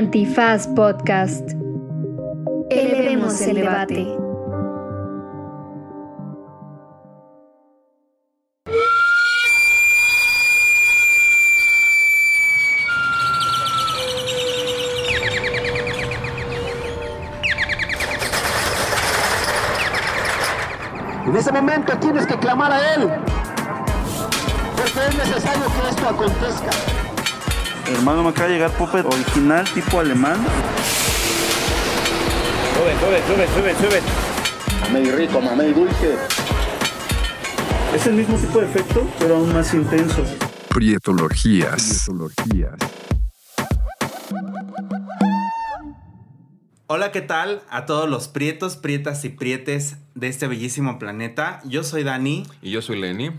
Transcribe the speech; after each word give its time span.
Antifaz 0.00 0.66
Podcast. 0.68 1.50
Elevemos 2.70 3.38
el 3.42 3.56
debate. 3.56 4.16
En 21.26 21.36
ese 21.36 21.52
momento 21.52 21.92
tienes 21.98 22.26
que 22.26 22.38
clamar 22.38 22.72
a 22.72 22.94
Él, 22.94 23.10
porque 24.76 25.08
es 25.10 25.28
necesario 25.28 25.64
que 25.66 25.88
esto 25.90 26.08
acontezca. 26.08 26.99
Hermano, 27.88 28.22
me 28.22 28.30
acaba 28.30 28.48
de 28.48 28.54
llegar 28.54 28.70
Puppet 28.72 29.04
original 29.04 29.64
tipo 29.72 30.00
alemán. 30.00 30.36
Sube, 32.74 32.92
sube, 32.98 33.22
sube, 33.26 33.74
sube, 33.74 33.74
sube. 33.74 34.02
Mamey 34.82 35.10
rico, 35.10 35.40
mamey 35.40 35.72
dulce. 35.72 36.16
Es 37.94 38.06
el 38.06 38.14
mismo 38.14 38.36
tipo 38.36 38.60
de 38.60 38.66
efecto, 38.66 39.06
pero 39.18 39.36
aún 39.36 39.52
más 39.52 39.74
intenso. 39.74 40.24
Prietologías. 40.68 42.08
Hola, 46.86 47.12
¿qué 47.12 47.20
tal 47.20 47.62
a 47.70 47.86
todos 47.86 48.08
los 48.08 48.28
prietos, 48.28 48.76
prietas 48.76 49.24
y 49.24 49.28
prietes 49.28 49.96
de 50.14 50.28
este 50.28 50.46
bellísimo 50.46 50.98
planeta? 50.98 51.60
Yo 51.64 51.84
soy 51.84 52.02
Dani 52.02 52.44
Y 52.62 52.70
yo 52.70 52.82
soy 52.82 53.00
Lenny. 53.00 53.30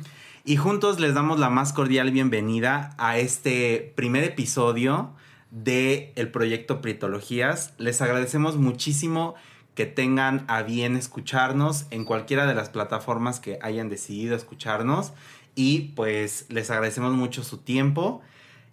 Y 0.43 0.57
juntos 0.57 0.99
les 0.99 1.13
damos 1.13 1.39
la 1.39 1.49
más 1.49 1.71
cordial 1.71 2.11
bienvenida 2.11 2.95
a 2.97 3.17
este 3.17 3.93
primer 3.95 4.23
episodio 4.23 5.11
de 5.51 6.13
el 6.15 6.31
proyecto 6.31 6.81
Prietologías. 6.81 7.73
Les 7.77 8.01
agradecemos 8.01 8.57
muchísimo 8.57 9.35
que 9.75 9.85
tengan 9.85 10.45
a 10.47 10.63
bien 10.63 10.95
escucharnos 10.95 11.85
en 11.91 12.05
cualquiera 12.05 12.47
de 12.47 12.55
las 12.55 12.69
plataformas 12.69 13.39
que 13.39 13.59
hayan 13.61 13.89
decidido 13.89 14.35
escucharnos 14.35 15.13
y 15.53 15.93
pues 15.95 16.47
les 16.49 16.71
agradecemos 16.71 17.13
mucho 17.13 17.43
su 17.43 17.59
tiempo 17.59 18.21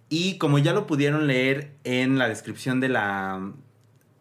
y 0.09 0.39
como 0.39 0.57
ya 0.57 0.73
lo 0.73 0.87
pudieron 0.87 1.27
leer 1.27 1.75
en 1.83 2.17
la 2.17 2.27
descripción 2.27 2.79
de 2.79 2.89
la 2.89 3.51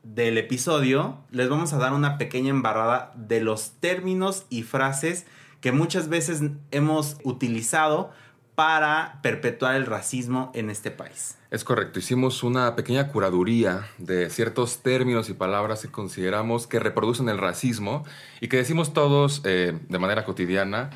del 0.03 0.39
episodio, 0.39 1.19
les 1.30 1.48
vamos 1.48 1.73
a 1.73 1.78
dar 1.78 1.92
una 1.92 2.19
pequeña 2.19 2.51
embarrada 2.51 3.12
de 3.17 3.41
los 3.41 3.73
términos 3.73 4.47
y 4.48 4.62
frases 4.62 5.27
que 5.61 5.73
muchas 5.73 6.09
veces 6.09 6.42
hemos 6.70 7.17
utilizado 7.25 8.11
para 8.55 9.20
perpetuar 9.23 9.77
el 9.77 9.87
racismo 9.87 10.51
en 10.53 10.69
este 10.69 10.91
país. 10.91 11.39
Es 11.51 11.62
correcto, 11.62 12.01
hicimos 12.01 12.42
una 12.42 12.75
pequeña 12.75 13.09
curaduría 13.09 13.86
de 13.98 14.29
ciertos 14.31 14.83
términos 14.83 15.31
y 15.31 15.34
palabras 15.34 15.83
que 15.83 15.89
consideramos 15.92 16.67
que 16.67 16.81
reproducen 16.81 17.29
el 17.29 17.39
racismo 17.39 18.05
y 18.41 18.48
que 18.48 18.56
decimos 18.56 18.92
todos 18.92 19.42
eh, 19.45 19.79
de 19.89 19.98
manera 19.98 20.25
cotidiana 20.25 20.91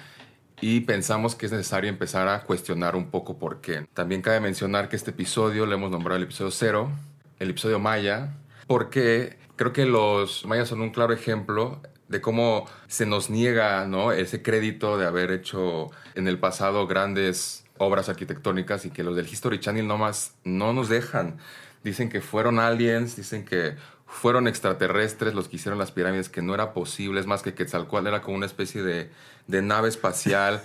y 0.60 0.80
pensamos 0.80 1.34
que 1.34 1.46
es 1.46 1.52
necesario 1.52 1.88
empezar 1.88 2.28
a 2.28 2.42
cuestionar 2.42 2.96
un 2.96 3.10
poco 3.10 3.38
por 3.38 3.60
qué. 3.60 3.86
También 3.94 4.22
cabe 4.22 4.40
mencionar 4.40 4.88
que 4.88 4.96
este 4.96 5.10
episodio 5.10 5.64
le 5.64 5.74
hemos 5.74 5.90
nombrado 5.90 6.16
el 6.16 6.24
episodio 6.24 6.50
cero, 6.50 6.90
el 7.38 7.50
episodio 7.50 7.78
maya, 7.78 8.34
porque 8.66 9.38
creo 9.56 9.72
que 9.72 9.86
los 9.86 10.46
mayas 10.46 10.68
son 10.68 10.80
un 10.80 10.90
claro 10.90 11.12
ejemplo 11.12 11.80
de 12.12 12.20
cómo 12.20 12.66
se 12.86 13.06
nos 13.06 13.30
niega 13.30 13.84
¿no? 13.86 14.12
ese 14.12 14.42
crédito 14.42 14.98
de 14.98 15.06
haber 15.06 15.32
hecho 15.32 15.90
en 16.14 16.28
el 16.28 16.38
pasado 16.38 16.86
grandes 16.86 17.64
obras 17.78 18.08
arquitectónicas 18.08 18.84
y 18.84 18.90
que 18.90 19.02
los 19.02 19.16
del 19.16 19.26
History 19.26 19.58
Channel 19.58 19.88
nomás 19.88 20.34
no 20.44 20.72
nos 20.72 20.88
dejan. 20.88 21.38
Dicen 21.82 22.08
que 22.08 22.20
fueron 22.20 22.60
aliens, 22.60 23.16
dicen 23.16 23.44
que 23.44 23.74
fueron 24.06 24.46
extraterrestres 24.46 25.34
los 25.34 25.48
que 25.48 25.56
hicieron 25.56 25.78
las 25.78 25.90
pirámides, 25.90 26.28
que 26.28 26.42
no 26.42 26.54
era 26.54 26.74
posible, 26.74 27.18
es 27.18 27.26
más 27.26 27.42
que 27.42 27.54
Quetzalcóatl 27.54 28.06
era 28.06 28.22
como 28.22 28.36
una 28.36 28.46
especie 28.46 28.82
de, 28.82 29.10
de 29.48 29.62
nave 29.62 29.88
espacial. 29.88 30.62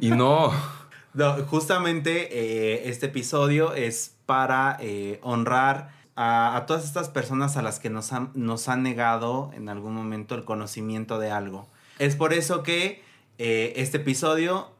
y 0.00 0.10
no, 0.10 0.52
No, 1.14 1.34
justamente 1.44 2.38
eh, 2.38 2.88
este 2.88 3.06
episodio 3.06 3.74
es 3.74 4.14
para 4.24 4.78
eh, 4.80 5.18
honrar 5.22 5.90
a, 6.16 6.64
todas 6.66 6.84
estas 6.84 7.08
personas 7.08 7.56
a 7.56 7.62
las 7.62 7.78
que 7.78 7.90
nos 7.90 8.12
han, 8.12 8.30
nos 8.34 8.68
han 8.68 8.82
negado 8.82 9.50
en 9.54 9.68
algún 9.68 9.94
momento 9.94 10.34
el 10.34 10.44
conocimiento 10.44 11.18
de 11.18 11.30
algo. 11.30 11.68
Es 11.98 12.16
por 12.16 12.32
eso 12.32 12.62
que 12.62 13.02
eh, 13.38 13.72
este 13.76 13.98
episodio 13.98 14.70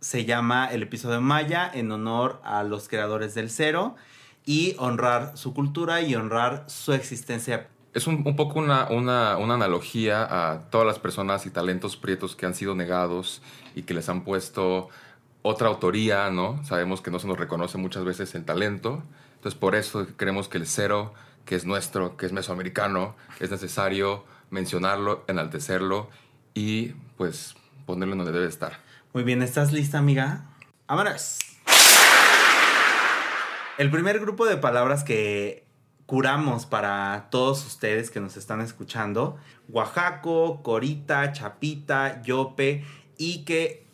se 0.00 0.24
llama 0.24 0.66
el 0.66 0.82
episodio 0.82 1.20
Maya 1.20 1.70
en 1.72 1.92
honor 1.92 2.40
a 2.42 2.62
los 2.62 2.88
creadores 2.88 3.34
del 3.34 3.50
cero 3.50 3.96
y 4.46 4.74
honrar 4.78 5.36
su 5.36 5.52
cultura 5.52 6.00
y 6.00 6.14
honrar 6.14 6.64
su 6.68 6.92
existencia. 6.92 7.68
Es 7.92 8.06
un, 8.06 8.22
un 8.24 8.36
poco 8.36 8.58
una, 8.58 8.88
una, 8.88 9.36
una 9.36 9.54
analogía 9.54 10.22
a 10.52 10.70
todas 10.70 10.86
las 10.86 10.98
personas 10.98 11.44
y 11.44 11.50
talentos 11.50 11.96
prietos 11.96 12.36
que 12.36 12.46
han 12.46 12.54
sido 12.54 12.74
negados 12.74 13.42
y 13.74 13.82
que 13.82 13.94
les 13.94 14.08
han 14.08 14.24
puesto 14.24 14.88
otra 15.42 15.68
autoría, 15.68 16.30
¿no? 16.30 16.62
Sabemos 16.64 17.00
que 17.00 17.10
no 17.10 17.18
se 17.18 17.26
nos 17.26 17.38
reconoce 17.38 17.78
muchas 17.78 18.04
veces 18.04 18.34
el 18.34 18.44
talento. 18.44 19.02
Entonces, 19.40 19.58
por 19.58 19.74
eso 19.74 20.06
creemos 20.18 20.48
que 20.48 20.58
el 20.58 20.66
cero, 20.66 21.14
que 21.46 21.54
es 21.54 21.64
nuestro, 21.64 22.18
que 22.18 22.26
es 22.26 22.32
mesoamericano, 22.32 23.16
es 23.38 23.50
necesario 23.50 24.26
mencionarlo, 24.50 25.24
enaltecerlo 25.28 26.10
y, 26.52 26.88
pues, 27.16 27.54
ponerlo 27.86 28.12
en 28.12 28.18
donde 28.18 28.32
debe 28.32 28.46
estar. 28.46 28.80
Muy 29.14 29.22
bien, 29.22 29.40
¿estás 29.40 29.72
lista, 29.72 29.96
amiga? 29.96 30.44
¡Vámonos! 30.86 31.38
El 33.78 33.90
primer 33.90 34.20
grupo 34.20 34.44
de 34.44 34.58
palabras 34.58 35.04
que 35.04 35.64
curamos 36.04 36.66
para 36.66 37.28
todos 37.30 37.64
ustedes 37.64 38.10
que 38.10 38.20
nos 38.20 38.36
están 38.36 38.60
escuchando, 38.60 39.38
Oaxaco, 39.70 40.62
Corita, 40.62 41.32
Chapita, 41.32 42.20
Yope, 42.20 42.84
y 43.16 43.46
que 43.46 43.86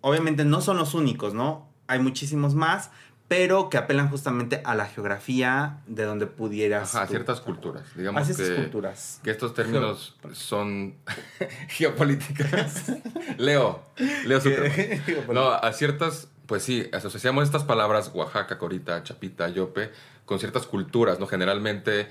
obviamente 0.00 0.44
no 0.44 0.60
son 0.60 0.76
los 0.76 0.94
únicos, 0.94 1.34
¿no? 1.34 1.68
Hay 1.86 2.00
muchísimos 2.00 2.56
más, 2.56 2.90
pero 3.28 3.68
que 3.68 3.76
apelan 3.76 4.08
justamente 4.08 4.62
a 4.64 4.74
la 4.74 4.86
geografía 4.86 5.80
de 5.86 6.04
donde 6.04 6.26
pudieras. 6.26 6.94
Ajá, 6.94 7.04
a 7.04 7.06
ciertas 7.06 7.40
culturas. 7.40 7.84
Digamos 7.94 8.22
A 8.22 8.24
ciertas 8.24 8.48
que, 8.48 8.54
culturas. 8.56 9.20
que 9.22 9.30
estos 9.30 9.52
términos 9.54 10.16
son 10.32 10.94
geopolíticas. 11.68 12.92
Leo, 13.38 13.82
Leo. 14.24 14.40
No, 15.32 15.52
a 15.52 15.72
ciertas, 15.72 16.28
pues 16.46 16.62
sí, 16.62 16.88
asociamos 16.92 17.44
estas 17.44 17.64
palabras 17.64 18.10
Oaxaca, 18.14 18.58
Corita, 18.58 19.02
Chapita, 19.02 19.48
Yope 19.48 19.90
con 20.28 20.38
ciertas 20.38 20.66
culturas, 20.66 21.18
¿no? 21.18 21.26
Generalmente 21.26 22.08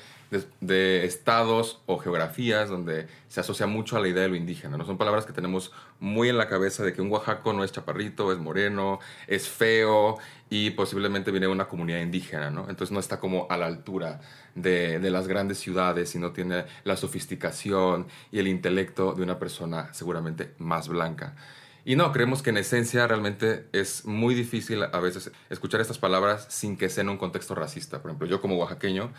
de, 0.60 1.06
estados 1.06 1.82
o 1.86 2.00
geografías 2.00 2.68
donde 2.68 3.08
se 3.30 3.40
asocia 3.40 3.68
mucho 3.68 3.96
a 3.96 4.00
la 4.00 4.08
idea 4.08 4.24
de 4.24 4.30
lo 4.30 4.36
indígena, 4.36 4.76
¿no? 4.76 4.86
Son 4.86 4.98
palabras 4.98 5.28
que 5.28 5.34
tenemos 5.34 5.72
muy 6.00 6.28
en 6.28 6.38
la 6.38 6.50
cabeza 6.50 6.84
de 6.84 6.94
que 6.94 7.02
un 7.02 7.12
oaxaco 7.12 7.54
no 7.54 7.64
es 7.64 7.72
chaparrito, 7.72 8.32
es 8.32 8.40
moreno, 8.40 9.00
es 9.28 9.48
feo 9.48 10.18
y 10.50 10.72
posiblemente 10.72 11.30
viene 11.30 11.46
de 11.46 11.52
una 11.52 11.68
comunidad 11.68 12.00
indígena, 12.00 12.50
¿no? 12.50 12.62
Entonces 12.70 12.92
no 12.92 13.00
está 13.00 13.20
como 13.20 13.46
a 13.52 13.58
la 13.58 13.68
altura 13.68 14.20
de, 14.56 15.00
de 15.00 15.12
las 15.12 15.28
grandes 15.28 15.60
ciudades 15.60 16.16
y 16.16 16.20
no 16.20 16.32
tiene 16.32 16.66
la 16.86 16.98
sofisticación 16.98 18.08
y 18.32 18.40
el 18.40 18.48
intelecto 18.48 19.14
de 19.14 19.22
una 19.22 19.38
persona 19.38 19.94
seguramente 19.94 20.56
más 20.58 20.88
blanca. 20.88 21.36
Y 21.88 21.96
no, 21.96 22.12
creemos 22.12 22.42
que 22.42 22.50
en 22.50 22.58
esencia 22.58 23.08
realmente 23.08 23.66
es 23.72 24.04
muy 24.04 24.36
difícil 24.36 24.84
a 24.84 25.00
veces 25.00 25.32
escuchar 25.50 25.80
estas 25.80 25.98
palabras 25.98 26.46
sin 26.50 26.76
que 26.76 26.90
sea 26.90 27.04
en 27.04 27.08
un 27.08 27.18
contexto 27.18 27.56
racista. 27.56 28.02
Por 28.02 28.12
ejemplo, 28.12 28.28
yo 28.28 28.42
como 28.42 28.58
oaxaqueño, 28.58 29.14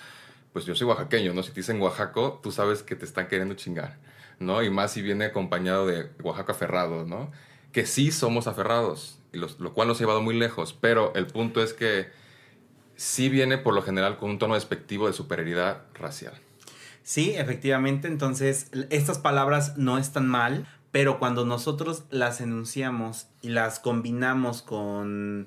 pues 0.53 0.67
yo 0.67 0.75
soy 0.75 0.87
oaxaqueño, 0.87 1.33
¿no? 1.33 1.43
Si 1.43 1.49
te 1.53 1.61
dicen 1.61 1.81
Oaxaco, 1.81 2.41
tú 2.43 2.53
sabes 2.53 2.83
que 2.83 2.95
te 2.95 3.07
están 3.07 3.27
queriendo 3.29 3.55
chingar, 3.55 3.97
¿no? 4.39 4.63
Y 4.63 4.69
más 4.69 4.93
si 4.93 5.01
viene 5.01 5.25
acompañado 5.25 5.87
de 5.87 6.11
Oaxaco 6.23 6.53
aferrado, 6.53 7.07
¿no? 7.07 7.33
Que 7.73 7.87
sí 7.87 8.11
somos 8.11 8.47
aferrados, 8.47 9.19
y 9.33 9.39
los- 9.39 9.59
lo 9.61 9.73
cual 9.73 9.89
nos 9.89 9.97
ha 9.97 10.01
llevado 10.01 10.21
muy 10.21 10.35
lejos, 10.35 10.77
pero 10.79 11.15
el 11.15 11.27
punto 11.27 11.63
es 11.63 11.73
que 11.73 12.11
sí 12.97 13.31
viene 13.31 13.57
por 13.57 13.73
lo 13.73 13.81
general 13.81 14.19
con 14.19 14.29
un 14.29 14.39
tono 14.39 14.57
despectivo 14.57 15.07
de 15.07 15.15
superioridad 15.15 15.85
racial. 15.95 16.35
Sí, 17.03 17.33
efectivamente. 17.35 18.09
Entonces, 18.09 18.71
estas 18.91 19.17
palabras 19.17 19.79
no 19.79 19.97
están 19.97 20.29
mal, 20.29 20.67
pero 20.99 21.21
cuando 21.21 21.45
nosotros 21.45 22.03
las 22.11 22.41
enunciamos 22.41 23.29
y 23.41 23.51
las 23.51 23.79
combinamos 23.79 24.63
con 24.63 25.47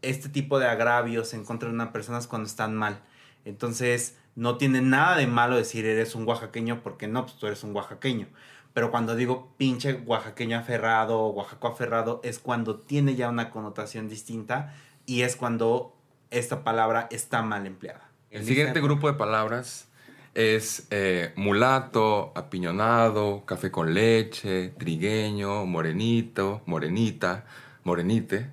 este 0.00 0.28
tipo 0.28 0.60
de 0.60 0.68
agravios 0.68 1.34
en 1.34 1.44
contra 1.44 1.68
de 1.68 1.74
una 1.74 1.92
persona 1.92 2.18
es 2.18 2.28
cuando 2.28 2.46
están 2.46 2.76
mal. 2.76 3.00
Entonces, 3.44 4.16
no 4.36 4.58
tiene 4.58 4.82
nada 4.82 5.16
de 5.16 5.26
malo 5.26 5.56
decir 5.56 5.84
eres 5.84 6.14
un 6.14 6.24
oaxaqueño 6.24 6.84
porque 6.84 7.08
no, 7.08 7.24
pues 7.26 7.36
tú 7.36 7.48
eres 7.48 7.64
un 7.64 7.74
oaxaqueño. 7.74 8.28
Pero 8.74 8.92
cuando 8.92 9.16
digo 9.16 9.52
pinche 9.56 9.94
oaxaqueño 10.06 10.56
aferrado 10.56 11.18
o 11.18 11.30
oaxaco 11.30 11.66
aferrado 11.66 12.20
es 12.22 12.38
cuando 12.38 12.78
tiene 12.78 13.16
ya 13.16 13.28
una 13.28 13.50
connotación 13.50 14.08
distinta 14.08 14.72
y 15.04 15.22
es 15.22 15.34
cuando 15.34 15.96
esta 16.30 16.62
palabra 16.62 17.08
está 17.10 17.42
mal 17.42 17.66
empleada. 17.66 18.08
El 18.30 18.44
siguiente 18.44 18.80
grupo 18.80 19.08
de 19.08 19.14
palabras 19.14 19.88
es 20.36 20.86
eh, 20.90 21.32
mulato, 21.34 22.30
apiñonado, 22.36 23.44
café 23.46 23.70
con 23.70 23.94
leche, 23.94 24.68
trigueño, 24.68 25.64
morenito, 25.64 26.60
morenita, 26.66 27.46
morenite. 27.84 28.50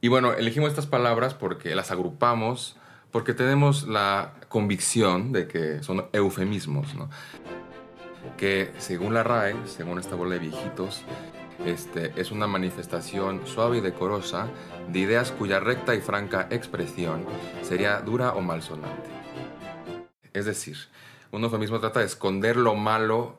Y 0.00 0.06
bueno, 0.06 0.32
elegimos 0.32 0.70
estas 0.70 0.86
palabras 0.86 1.34
porque 1.34 1.74
las 1.74 1.90
agrupamos, 1.90 2.76
porque 3.10 3.34
tenemos 3.34 3.88
la 3.88 4.34
convicción 4.48 5.32
de 5.32 5.48
que 5.48 5.82
son 5.82 6.06
eufemismos, 6.12 6.94
¿no? 6.94 7.10
Que 8.36 8.70
según 8.78 9.12
la 9.12 9.24
RAE, 9.24 9.56
según 9.66 9.98
esta 9.98 10.14
bola 10.14 10.34
de 10.34 10.38
viejitos, 10.38 11.02
este, 11.64 12.12
es 12.14 12.30
una 12.30 12.46
manifestación 12.46 13.44
suave 13.44 13.78
y 13.78 13.80
decorosa 13.80 14.46
de 14.92 15.00
ideas 15.00 15.32
cuya 15.32 15.58
recta 15.58 15.96
y 15.96 16.00
franca 16.00 16.46
expresión 16.50 17.24
sería 17.62 17.98
dura 18.02 18.34
o 18.34 18.40
malsonante. 18.40 19.15
Es 20.36 20.44
decir, 20.44 20.76
un 21.32 21.42
eufemismo 21.44 21.80
trata 21.80 22.00
de 22.00 22.06
esconder 22.06 22.56
lo 22.56 22.74
malo 22.74 23.38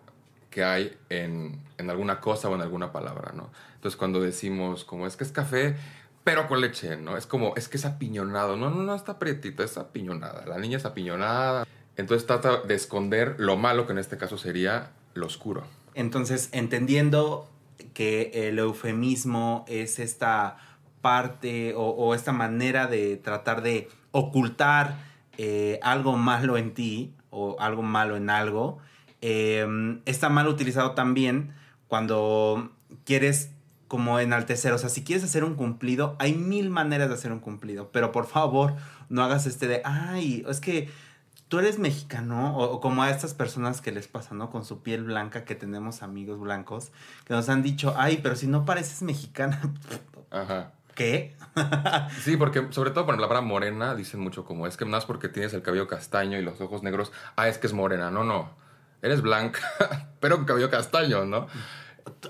que 0.49 0.63
hay 0.63 0.97
en, 1.09 1.61
en 1.77 1.89
alguna 1.91 2.19
cosa 2.19 2.49
o 2.49 2.55
en 2.55 2.61
alguna 2.61 2.91
palabra, 2.91 3.33
¿no? 3.35 3.51
Entonces 3.75 3.95
cuando 3.95 4.19
decimos 4.19 4.83
como 4.83 5.05
es 5.05 5.15
que 5.15 5.23
es 5.23 5.31
café, 5.31 5.75
pero 6.23 6.47
con 6.47 6.59
leche, 6.59 6.97
¿no? 6.97 7.15
Es 7.15 7.27
como, 7.27 7.53
es 7.55 7.69
que 7.69 7.77
es 7.77 7.85
apiñonado. 7.85 8.57
No, 8.57 8.71
no, 8.71 8.81
no, 8.81 8.95
está 8.95 9.19
prietito, 9.19 9.63
es 9.63 9.77
apiñonada. 9.77 10.47
La 10.47 10.57
niña 10.57 10.77
es 10.77 10.85
apiñonada. 10.85 11.67
Entonces 11.97 12.25
trata 12.25 12.61
de 12.61 12.73
esconder 12.73 13.35
lo 13.37 13.57
malo, 13.57 13.85
que 13.85 13.91
en 13.91 13.99
este 13.99 14.17
caso 14.17 14.39
sería 14.39 14.89
lo 15.13 15.27
oscuro. 15.27 15.63
Entonces, 15.93 16.49
entendiendo 16.51 17.47
que 17.93 18.31
el 18.49 18.57
eufemismo 18.57 19.65
es 19.67 19.99
esta 19.99 20.57
parte 21.01 21.75
o, 21.75 21.89
o 21.89 22.15
esta 22.15 22.31
manera 22.31 22.87
de 22.87 23.17
tratar 23.17 23.61
de 23.61 23.87
ocultar 24.11 25.06
eh, 25.37 25.79
algo 25.83 26.17
malo 26.17 26.57
en 26.57 26.73
ti 26.73 27.13
o 27.29 27.55
algo 27.59 27.83
malo 27.83 28.17
en 28.17 28.29
algo, 28.29 28.79
eh, 29.21 29.67
está 30.05 30.29
mal 30.29 30.47
utilizado 30.47 30.91
también 30.91 31.53
cuando 31.87 32.71
quieres 33.05 33.51
como 33.87 34.19
enaltecer, 34.19 34.73
o 34.73 34.77
sea, 34.77 34.89
si 34.89 35.03
quieres 35.03 35.23
hacer 35.23 35.43
un 35.43 35.55
cumplido, 35.55 36.15
hay 36.19 36.33
mil 36.33 36.69
maneras 36.69 37.07
de 37.07 37.15
hacer 37.15 37.31
un 37.31 37.39
cumplido, 37.39 37.89
pero 37.91 38.11
por 38.11 38.25
favor, 38.25 38.75
no 39.09 39.23
hagas 39.23 39.45
este 39.45 39.67
de, 39.67 39.81
ay, 39.85 40.43
es 40.49 40.59
que 40.59 40.89
tú 41.47 41.59
eres 41.59 41.79
mexicano, 41.79 42.57
o, 42.57 42.63
o, 42.65 42.81
como 42.81 43.03
a 43.03 43.09
estas 43.09 43.33
personas 43.33 43.79
que 43.79 43.91
les 43.91 44.07
pasa, 44.07 44.35
¿no? 44.35 44.49
Con 44.49 44.65
su 44.65 44.81
piel 44.81 45.03
blanca, 45.05 45.45
que 45.45 45.55
tenemos 45.55 46.03
amigos 46.03 46.39
blancos, 46.39 46.91
que 47.25 47.33
nos 47.33 47.47
han 47.47 47.63
dicho, 47.63 47.93
ay, 47.97 48.19
pero 48.21 48.35
si 48.35 48.47
no 48.47 48.65
pareces 48.65 49.01
mexicana. 49.03 49.61
Ajá. 50.31 50.73
¿Qué? 50.97 51.35
sí, 52.23 52.37
porque 52.37 52.67
sobre 52.71 52.89
todo 52.89 53.05
por 53.05 53.13
la 53.13 53.27
palabra 53.27 53.41
morena 53.41 53.93
dicen 53.93 54.19
mucho 54.19 54.45
como 54.45 54.65
es 54.65 54.77
que 54.77 54.85
más 54.85 55.05
porque 55.05 55.29
tienes 55.29 55.53
el 55.53 55.61
cabello 55.61 55.87
castaño 55.87 56.39
y 56.39 56.41
los 56.41 56.59
ojos 56.59 56.81
negros, 56.81 57.11
ah, 57.35 57.47
es 57.47 57.59
que 57.59 57.67
es 57.67 57.73
morena. 57.73 58.09
No, 58.09 58.23
no. 58.23 58.49
Eres 59.03 59.21
blanca, 59.21 59.61
pero 60.19 60.37
con 60.37 60.45
cabello 60.45 60.71
castaño, 60.71 61.23
¿no? 61.25 61.45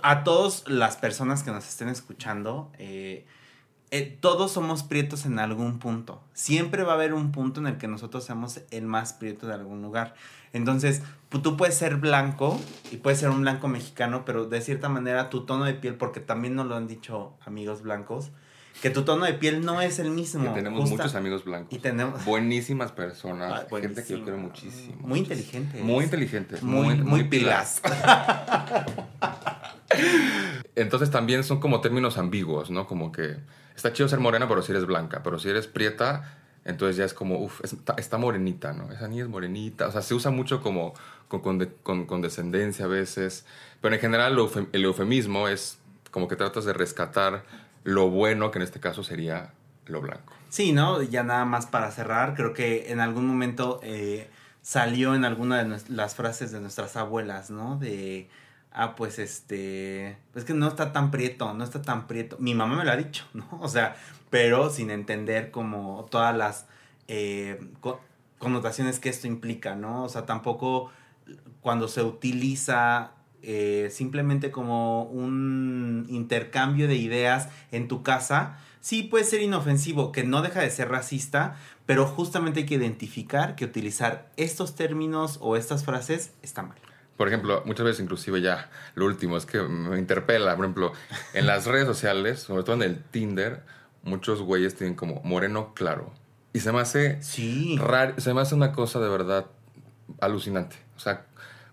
A 0.03 0.25
todas 0.25 0.67
las 0.67 0.97
personas 0.97 1.43
que 1.43 1.51
nos 1.51 1.65
estén 1.65 1.87
escuchando, 1.87 2.69
eh, 2.77 3.25
eh, 3.89 4.17
todos 4.19 4.51
somos 4.51 4.83
prietos 4.83 5.25
en 5.25 5.39
algún 5.39 5.79
punto. 5.79 6.21
Siempre 6.33 6.83
va 6.83 6.91
a 6.91 6.95
haber 6.95 7.13
un 7.13 7.31
punto 7.31 7.61
en 7.61 7.67
el 7.67 7.77
que 7.77 7.87
nosotros 7.87 8.25
seamos 8.25 8.59
el 8.71 8.85
más 8.85 9.13
prieto 9.13 9.47
de 9.47 9.53
algún 9.53 9.81
lugar. 9.81 10.13
Entonces, 10.51 11.03
tú 11.29 11.55
puedes 11.55 11.75
ser 11.75 11.95
blanco 11.95 12.59
y 12.91 12.97
puedes 12.97 13.19
ser 13.19 13.29
un 13.29 13.41
blanco 13.41 13.69
mexicano, 13.69 14.25
pero 14.25 14.45
de 14.45 14.59
cierta 14.59 14.89
manera 14.89 15.29
tu 15.29 15.45
tono 15.45 15.63
de 15.63 15.73
piel, 15.73 15.95
porque 15.95 16.19
también 16.19 16.55
nos 16.55 16.67
lo 16.67 16.75
han 16.75 16.87
dicho 16.87 17.37
amigos 17.45 17.81
blancos, 17.81 18.31
que 18.81 18.89
tu 18.89 19.03
tono 19.03 19.25
de 19.25 19.33
piel 19.33 19.65
no 19.65 19.81
es 19.81 19.99
el 19.99 20.11
mismo. 20.11 20.43
Que 20.53 20.61
tenemos 20.61 20.81
Justa- 20.81 20.97
muchos 20.97 21.15
amigos 21.15 21.43
blancos. 21.43 21.73
Y 21.73 21.79
tenemos... 21.79 22.23
Buenísimas 22.25 22.91
personas. 22.91 23.65
Ah, 23.71 23.77
gente 23.79 24.03
que 24.03 24.13
yo 24.17 24.23
quiero 24.23 24.37
muchísimo. 24.37 24.95
Muy 25.01 25.19
inteligentes. 25.19 25.81
Muy 25.83 26.03
inteligentes. 26.03 26.63
Muy, 26.63 26.95
muy, 26.95 27.23
pilas. 27.23 27.81
Entonces 30.75 31.09
también 31.09 31.43
son 31.43 31.59
como 31.59 31.81
términos 31.81 32.17
ambiguos, 32.17 32.69
¿no? 32.69 32.85
Como 32.87 33.11
que 33.11 33.37
está 33.75 33.93
chido 33.93 34.07
ser 34.09 34.19
morena, 34.19 34.47
pero 34.47 34.61
si 34.61 34.71
eres 34.71 34.85
blanca. 34.85 35.23
Pero 35.23 35.39
si 35.39 35.49
eres 35.49 35.67
prieta, 35.67 36.37
entonces 36.65 36.97
ya 36.97 37.05
es 37.05 37.13
como, 37.13 37.39
uff, 37.39 37.61
está, 37.63 37.95
está 37.97 38.17
morenita, 38.17 38.73
¿no? 38.73 38.91
Esa 38.91 39.07
niña 39.07 39.23
es 39.23 39.29
morenita. 39.29 39.87
O 39.87 39.91
sea, 39.91 40.01
se 40.01 40.13
usa 40.13 40.29
mucho 40.29 40.61
como 40.61 40.93
con, 41.27 41.41
con, 41.41 41.65
con 41.83 42.05
condescendencia 42.05 42.85
a 42.85 42.89
veces. 42.89 43.45
Pero 43.81 43.95
en 43.95 44.01
general 44.01 44.37
el 44.71 44.83
eufemismo 44.83 45.47
es 45.47 45.79
como 46.11 46.27
que 46.27 46.35
tratas 46.35 46.65
de 46.65 46.73
rescatar 46.73 47.43
lo 47.87 48.09
bueno, 48.09 48.51
que 48.51 48.59
en 48.59 48.63
este 48.63 48.81
caso 48.81 49.01
sería 49.01 49.53
lo 49.85 50.01
blanco. 50.01 50.33
Sí, 50.49 50.73
¿no? 50.73 51.01
Ya 51.01 51.23
nada 51.23 51.45
más 51.45 51.67
para 51.67 51.89
cerrar, 51.91 52.35
creo 52.35 52.51
que 52.53 52.91
en 52.91 52.99
algún 52.99 53.25
momento 53.25 53.79
eh, 53.81 54.29
salió 54.61 55.15
en 55.15 55.23
alguna 55.23 55.63
de 55.63 55.79
las 55.87 56.13
frases 56.15 56.51
de 56.51 56.59
nuestras 56.59 56.97
abuelas, 56.97 57.49
¿no? 57.49 57.77
De, 57.77 58.27
ah, 58.73 58.93
pues 58.97 59.19
este, 59.19 60.17
es 60.35 60.43
que 60.43 60.53
no 60.53 60.67
está 60.67 60.91
tan 60.91 61.11
prieto, 61.11 61.53
no 61.53 61.63
está 61.63 61.81
tan 61.81 62.07
prieto. 62.07 62.35
Mi 62.39 62.53
mamá 62.53 62.75
me 62.75 62.83
lo 62.83 62.91
ha 62.91 62.97
dicho, 62.97 63.23
¿no? 63.33 63.47
O 63.61 63.69
sea, 63.69 63.95
pero 64.29 64.69
sin 64.69 64.91
entender 64.91 65.49
como 65.49 66.05
todas 66.11 66.35
las 66.35 66.65
eh, 67.07 67.57
co- 67.79 68.01
connotaciones 68.37 68.99
que 68.99 69.07
esto 69.07 69.27
implica, 69.27 69.75
¿no? 69.75 70.03
O 70.03 70.09
sea, 70.09 70.25
tampoco 70.25 70.91
cuando 71.61 71.87
se 71.87 72.03
utiliza 72.03 73.11
eh, 73.41 73.89
simplemente 73.91 74.51
como 74.51 75.03
un 75.03 76.05
intercambio 76.09 76.87
de 76.87 76.95
ideas 76.95 77.49
en 77.71 77.87
tu 77.87 78.03
casa, 78.03 78.57
sí 78.81 79.03
puede 79.03 79.23
ser 79.25 79.41
inofensivo, 79.41 80.11
que 80.11 80.23
no 80.23 80.41
deja 80.41 80.61
de 80.61 80.69
ser 80.69 80.89
racista, 80.89 81.55
pero 81.85 82.05
justamente 82.05 82.61
hay 82.61 82.65
que 82.65 82.75
identificar 82.75 83.55
que 83.55 83.65
utilizar 83.65 84.29
estos 84.37 84.75
términos 84.75 85.37
o 85.41 85.55
estas 85.55 85.85
frases 85.85 86.33
está 86.41 86.61
mal. 86.63 86.77
Por 87.15 87.27
ejemplo, 87.27 87.63
muchas 87.65 87.85
veces 87.85 88.03
inclusive 88.03 88.41
ya, 88.41 88.69
lo 88.93 89.05
último 89.05 89.37
es 89.37 89.45
que 89.45 89.61
me 89.63 89.97
interpela, 89.97 90.55
por 90.55 90.65
ejemplo, 90.65 90.93
en 91.33 91.47
las 91.47 91.65
redes 91.65 91.87
sociales, 91.87 92.39
sobre 92.41 92.63
todo 92.63 92.75
en 92.75 92.83
el 92.83 93.03
Tinder, 93.03 93.63
muchos 94.03 94.41
güeyes 94.41 94.75
tienen 94.75 94.95
como 94.95 95.21
moreno 95.23 95.73
claro. 95.73 96.13
Y 96.53 96.59
se 96.59 96.71
me 96.71 96.79
hace 96.79 97.21
Sí. 97.21 97.79
se 98.17 98.33
me 98.33 98.41
hace 98.41 98.55
una 98.55 98.71
cosa 98.71 98.99
de 98.99 99.09
verdad 99.09 99.47
alucinante. 100.21 100.75
O 100.95 100.99
sea, 100.99 101.25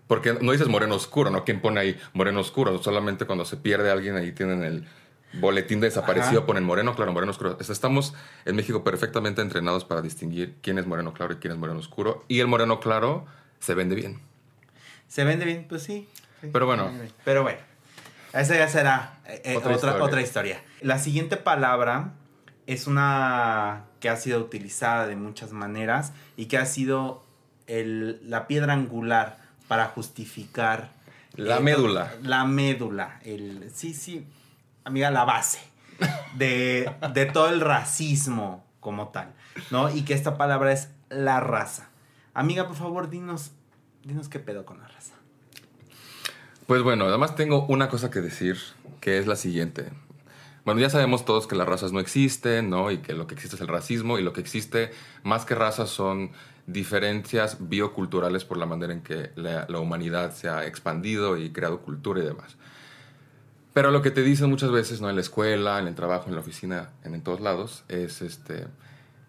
porque 0.07 0.33
no 0.41 0.51
dices 0.51 0.67
moreno 0.67 0.95
oscuro, 0.95 1.29
¿no? 1.29 1.43
¿Quién 1.43 1.61
pone 1.61 1.79
ahí 1.79 1.99
moreno 2.13 2.39
oscuro? 2.39 2.81
Solamente 2.81 3.25
cuando 3.25 3.45
se 3.45 3.57
pierde 3.57 3.89
alguien 3.91 4.15
ahí 4.15 4.31
tienen 4.31 4.63
el 4.63 4.87
boletín 5.33 5.79
de 5.81 5.87
desaparecido, 5.87 6.39
Ajá. 6.39 6.45
ponen 6.45 6.63
moreno 6.63 6.95
claro, 6.95 7.11
moreno 7.11 7.31
oscuro. 7.31 7.57
Estamos 7.59 8.13
en 8.45 8.55
México 8.55 8.83
perfectamente 8.83 9.41
entrenados 9.41 9.83
para 9.83 10.01
distinguir 10.01 10.55
quién 10.61 10.77
es 10.79 10.85
moreno 10.87 11.13
claro 11.13 11.33
y 11.33 11.37
quién 11.37 11.53
es 11.53 11.57
moreno 11.59 11.79
oscuro. 11.79 12.23
Y 12.27 12.39
el 12.39 12.47
moreno 12.47 12.79
claro 12.79 13.25
se 13.59 13.73
vende 13.73 13.95
bien. 13.95 14.19
¿Se 15.07 15.23
vende 15.23 15.45
bien? 15.45 15.65
Pues 15.67 15.83
sí. 15.83 16.07
sí, 16.41 16.49
Pero 16.53 16.65
bueno. 16.65 16.91
Pero 17.23 17.43
bueno. 17.43 17.59
Esa 18.33 18.55
ya 18.57 18.67
será 18.67 19.19
eh, 19.27 19.41
eh, 19.45 19.57
Otra 19.57 19.71
otra, 19.75 19.89
historia. 19.89 20.03
otra 20.05 20.21
historia. 20.21 20.63
La 20.81 20.99
siguiente 20.99 21.37
palabra 21.37 22.11
es 22.67 22.85
una 22.87 23.83
que 23.99 24.09
ha 24.09 24.17
sido 24.17 24.39
utilizada 24.39 25.07
de 25.07 25.15
muchas 25.15 25.51
maneras 25.51 26.11
y 26.37 26.45
que 26.47 26.57
ha 26.57 26.65
sido 26.65 27.23
el- 27.67 28.19
la 28.29 28.47
piedra 28.47 28.73
angular 28.73 29.37
para 29.67 29.87
justificar 29.87 30.91
La 31.35 31.59
médula. 31.59 32.13
La 32.23 32.45
médula. 32.45 33.19
El, 33.23 33.69
sí, 33.73 33.93
sí, 33.93 34.25
amiga, 34.83 35.11
la 35.11 35.25
base 35.25 35.59
de, 36.35 36.89
de 37.13 37.25
todo 37.25 37.49
el 37.49 37.61
racismo 37.61 38.63
como 38.79 39.09
tal, 39.09 39.33
¿no? 39.71 39.93
Y 39.93 40.03
que 40.03 40.13
esta 40.13 40.37
palabra 40.37 40.71
es 40.71 40.89
la 41.09 41.39
raza. 41.39 41.89
Amiga, 42.33 42.67
por 42.67 42.75
favor, 42.75 43.09
dinos, 43.09 43.51
dinos 44.03 44.29
qué 44.29 44.39
pedo 44.39 44.65
con 44.65 44.79
la 44.79 44.87
raza. 44.87 45.13
Pues 46.67 46.81
bueno, 46.81 47.05
además 47.05 47.35
tengo 47.35 47.65
una 47.67 47.89
cosa 47.89 48.09
que 48.09 48.21
decir, 48.21 48.57
que 48.99 49.17
es 49.17 49.27
la 49.27 49.35
siguiente. 49.35 49.89
Bueno, 50.65 50.81
ya 50.81 50.89
sabemos 50.89 51.25
todos 51.25 51.45
que 51.45 51.55
las 51.55 51.67
razas 51.67 51.91
no 51.91 51.99
existen, 51.99 52.71
¿no? 52.71 52.89
Y 52.89 52.97
que 52.97 53.13
lo 53.13 53.27
que 53.27 53.35
existe 53.35 53.55
es 53.55 53.61
el 53.61 53.67
racismo 53.67 54.17
y 54.17 54.23
lo 54.23 54.33
que 54.33 54.41
existe 54.41 54.91
más 55.23 55.45
que 55.45 55.53
razas 55.53 55.89
son 55.89 56.31
diferencias 56.67 57.57
bioculturales 57.69 58.45
por 58.45 58.57
la 58.57 58.65
manera 58.65 58.93
en 58.93 59.01
que 59.01 59.31
la, 59.35 59.65
la 59.69 59.79
humanidad 59.79 60.33
se 60.33 60.49
ha 60.49 60.65
expandido 60.65 61.37
y 61.37 61.51
creado 61.51 61.81
cultura 61.81 62.21
y 62.21 62.25
demás. 62.25 62.57
Pero 63.73 63.91
lo 63.91 64.01
que 64.01 64.11
te 64.11 64.21
dicen 64.23 64.49
muchas 64.49 64.71
veces, 64.71 65.01
¿no? 65.01 65.09
En 65.09 65.15
la 65.15 65.21
escuela, 65.21 65.79
en 65.79 65.87
el 65.87 65.95
trabajo, 65.95 66.29
en 66.29 66.35
la 66.35 66.41
oficina, 66.41 66.91
en, 67.03 67.13
en 67.13 67.21
todos 67.21 67.41
lados, 67.41 67.83
es 67.89 68.21
este, 68.21 68.67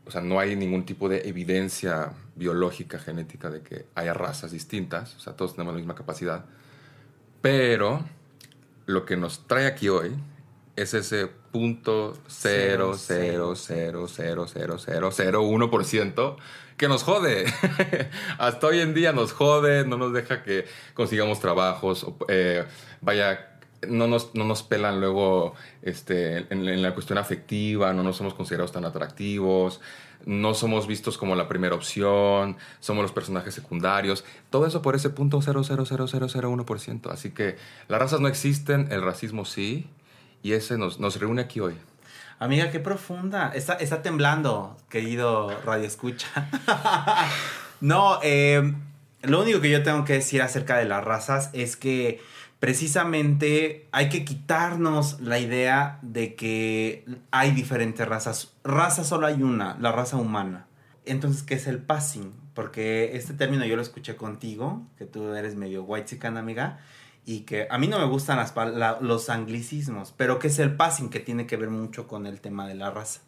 o 0.04 0.10
sea, 0.10 0.20
no 0.20 0.40
hay 0.40 0.56
ningún 0.56 0.84
tipo 0.84 1.08
de 1.08 1.28
evidencia 1.28 2.12
biológica, 2.34 2.98
genética 2.98 3.50
de 3.50 3.62
que 3.62 3.86
haya 3.94 4.12
razas 4.12 4.50
distintas, 4.50 5.14
o 5.16 5.20
sea, 5.20 5.34
todos 5.36 5.52
tenemos 5.54 5.74
la 5.74 5.78
misma 5.78 5.94
capacidad, 5.94 6.44
pero 7.40 8.04
lo 8.92 9.04
que 9.04 9.16
nos 9.16 9.46
trae 9.46 9.66
aquí 9.66 9.88
hoy 9.88 10.12
es 10.76 10.94
ese 10.94 11.26
punto 11.26 12.14
cero, 12.28 12.94
cero, 12.96 13.54
cero, 13.56 14.06
cero, 14.08 14.46
cero, 14.48 14.76
cero, 14.78 15.10
cero, 15.12 15.42
uno 15.42 15.70
por 15.70 15.84
ciento 15.84 16.36
que 16.76 16.88
nos 16.88 17.02
jode. 17.02 17.44
Hasta 18.38 18.66
hoy 18.66 18.80
en 18.80 18.94
día 18.94 19.12
nos 19.12 19.32
jode, 19.32 19.86
no 19.86 19.96
nos 19.96 20.12
deja 20.12 20.42
que 20.42 20.64
consigamos 20.94 21.40
trabajos, 21.40 22.06
eh, 22.28 22.64
vaya 23.00 23.48
no 23.88 24.06
nos, 24.06 24.34
no 24.34 24.44
nos 24.44 24.62
pelan 24.62 25.00
luego 25.00 25.54
este, 25.82 26.38
en, 26.38 26.68
en 26.68 26.82
la 26.82 26.94
cuestión 26.94 27.18
afectiva, 27.18 27.92
no 27.92 28.02
nos 28.02 28.16
somos 28.16 28.34
considerados 28.34 28.72
tan 28.72 28.84
atractivos, 28.84 29.80
no 30.26 30.54
somos 30.54 30.86
vistos 30.86 31.18
como 31.18 31.34
la 31.34 31.48
primera 31.48 31.74
opción, 31.74 32.56
somos 32.80 33.02
los 33.02 33.12
personajes 33.12 33.54
secundarios, 33.54 34.24
todo 34.50 34.66
eso 34.66 34.82
por 34.82 34.94
ese 34.94 35.10
punto 35.10 35.40
0.00001%. 35.40 37.10
Así 37.10 37.30
que 37.30 37.56
las 37.88 38.00
razas 38.00 38.20
no 38.20 38.28
existen, 38.28 38.88
el 38.90 39.02
racismo 39.02 39.44
sí, 39.44 39.86
y 40.42 40.52
ese 40.52 40.78
nos, 40.78 41.00
nos 41.00 41.18
reúne 41.20 41.42
aquí 41.42 41.60
hoy. 41.60 41.74
Amiga, 42.38 42.70
qué 42.70 42.80
profunda. 42.80 43.52
Está, 43.54 43.74
está 43.74 44.02
temblando, 44.02 44.76
querido 44.88 45.60
Radio 45.64 45.86
Escucha. 45.86 46.48
no, 47.80 48.18
eh, 48.22 48.74
lo 49.22 49.40
único 49.40 49.60
que 49.60 49.70
yo 49.70 49.84
tengo 49.84 50.04
que 50.04 50.14
decir 50.14 50.42
acerca 50.42 50.76
de 50.76 50.84
las 50.84 51.04
razas 51.04 51.50
es 51.52 51.76
que 51.76 52.20
precisamente 52.62 53.88
hay 53.90 54.08
que 54.08 54.24
quitarnos 54.24 55.20
la 55.20 55.40
idea 55.40 55.98
de 56.00 56.36
que 56.36 57.04
hay 57.32 57.50
diferentes 57.50 58.06
razas. 58.06 58.52
Raza 58.62 59.02
solo 59.02 59.26
hay 59.26 59.42
una, 59.42 59.76
la 59.80 59.90
raza 59.90 60.16
humana. 60.16 60.68
Entonces, 61.04 61.42
¿qué 61.42 61.54
es 61.54 61.66
el 61.66 61.78
passing? 61.80 62.32
Porque 62.54 63.16
este 63.16 63.34
término 63.34 63.64
yo 63.64 63.74
lo 63.74 63.82
escuché 63.82 64.14
contigo, 64.14 64.86
que 64.96 65.06
tú 65.06 65.34
eres 65.34 65.56
medio 65.56 65.82
white 65.82 66.24
amiga, 66.24 66.78
y 67.26 67.40
que 67.40 67.66
a 67.68 67.78
mí 67.78 67.88
no 67.88 67.98
me 67.98 68.04
gustan 68.04 68.38
los 69.00 69.28
anglicismos, 69.28 70.14
pero 70.16 70.38
¿qué 70.38 70.46
es 70.46 70.60
el 70.60 70.76
passing? 70.76 71.10
Que 71.10 71.18
tiene 71.18 71.48
que 71.48 71.56
ver 71.56 71.70
mucho 71.70 72.06
con 72.06 72.28
el 72.28 72.40
tema 72.40 72.68
de 72.68 72.76
la 72.76 72.92
raza. 72.92 73.22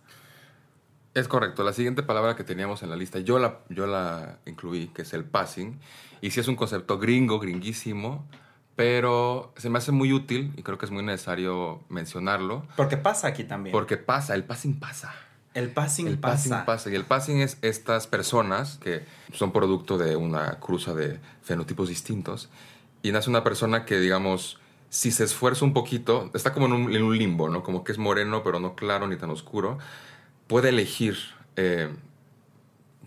Es 1.12 1.26
correcto. 1.26 1.64
La 1.64 1.73
siguiente 1.73 2.05
palabra 2.05 2.37
que 2.37 2.45
teníamos 2.45 2.85
en 2.85 2.91
la 2.91 2.95
lista, 2.95 3.19
yo 3.19 3.41
la, 3.41 4.38
incluí, 4.47 4.93
que 4.95 5.03
es 5.03 5.12
el 5.12 5.25
passing. 5.25 5.81
Y 6.21 6.31
sí 6.31 6.38
es 6.38 6.47
un 6.47 6.55
concepto 6.55 7.00
gringo, 7.00 7.41
gringuísimo, 7.41 8.29
pero 8.76 9.52
se 9.57 9.71
me 9.71 9.78
hace 9.78 9.93
muy 9.93 10.12
útil 10.12 10.52
y 10.57 10.62
creo 10.62 10.78
que 10.78 10.87
es 10.87 10.90
muy 10.90 11.02
necesario 11.04 11.81
mencionarlo. 11.88 12.66
Porque 12.76 12.97
pasa 12.97 13.28
aquí 13.28 13.45
también. 13.45 13.73
Porque 13.73 13.97
pasa, 13.97 14.35
el 14.35 14.45
passing 14.45 14.78
pasa. 14.81 15.14
el 15.54 15.71
passing 15.71 16.09
El 16.09 16.19
pasa. 16.19 16.35
passing 16.35 16.66
pasa. 16.66 16.90
Y 16.90 16.95
el 16.95 17.04
passing 17.04 17.40
es 17.40 17.59
estas 17.62 18.07
personas 18.07 18.78
que 18.83 19.04
son 19.33 19.52
producto 19.52 19.97
de 19.99 20.16
una 20.16 20.59
cruza 20.59 20.95
de 20.95 21.21
fenotipos 21.43 21.88
distintos. 21.88 22.49
Y 23.02 23.12
nace 23.12 23.31
una 23.31 23.45
persona 23.45 23.85
que, 23.85 24.00
digamos, 24.00 24.59
si 24.88 25.11
se 25.12 25.25
esfuerza 25.25 25.64
un 25.64 25.73
poquito, 25.75 26.31
está 26.35 26.52
como 26.52 26.66
en 26.66 26.73
un, 26.73 26.95
en 26.95 27.02
un 27.02 27.16
limbo, 27.16 27.49
¿no? 27.49 27.62
Como 27.62 27.85
que 27.85 27.93
es 27.93 27.99
moreno, 27.99 28.43
pero 28.43 28.59
no 28.61 28.75
claro 28.75 29.07
ni 29.07 29.16
tan 29.16 29.31
oscuro. 29.31 29.78
Puede 30.47 30.71
elegir. 30.71 31.16
eh, 31.57 31.88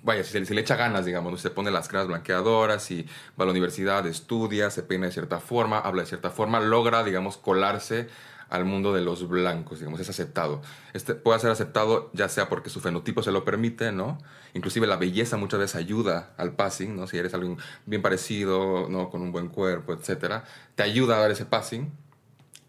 vaya, 0.08 0.24
si, 0.24 0.44
si 0.46 0.54
le 0.54 0.62
echa 0.62 0.78
ganas, 0.78 1.06
digamos, 1.06 1.32
¿no? 1.32 1.38
se 1.38 1.52
pone 1.52 1.70
las 1.70 1.90
cremas 1.90 2.08
blanqueadoras 2.08 2.90
y 2.92 3.04
va 3.40 3.44
a 3.44 3.46
la 3.46 3.52
universidad, 3.52 4.08
estudia, 4.08 4.72
se 4.72 4.82
peina 4.82 5.06
de 5.06 5.12
cierta 5.12 5.40
forma, 5.40 5.80
habla 5.80 6.04
de 6.04 6.08
cierta 6.08 6.30
forma, 6.32 6.62
logra, 6.62 7.04
digamos, 7.04 7.38
colarse 7.38 8.08
al 8.50 8.64
mundo 8.64 8.94
de 8.94 9.02
los 9.02 9.28
blancos, 9.28 9.80
digamos, 9.80 10.00
es 10.00 10.10
aceptado. 10.10 10.62
Este 10.94 11.14
puede 11.14 11.40
ser 11.40 11.52
aceptado 11.52 12.10
ya 12.14 12.30
sea 12.30 12.48
porque 12.48 12.70
su 12.70 12.80
fenotipo 12.80 13.22
se 13.22 13.34
lo 13.34 13.44
permite, 13.44 13.92
¿no? 13.92 14.18
Inclusive 14.54 14.88
la 14.88 14.96
belleza 14.96 15.36
muchas 15.36 15.60
veces 15.60 15.76
ayuda 15.76 16.34
al 16.38 16.54
passing, 16.54 16.96
¿no? 16.96 17.06
Si 17.08 17.18
eres 17.18 17.34
alguien 17.34 17.58
bien 17.86 18.02
parecido, 18.02 18.88
¿no? 18.90 19.10
Con 19.10 19.22
un 19.22 19.34
buen 19.34 19.50
cuerpo, 19.50 19.92
etcétera, 19.92 20.46
te 20.76 20.84
ayuda 20.84 21.18
a 21.18 21.20
dar 21.20 21.32
ese 21.32 21.46
passing. 21.46 21.92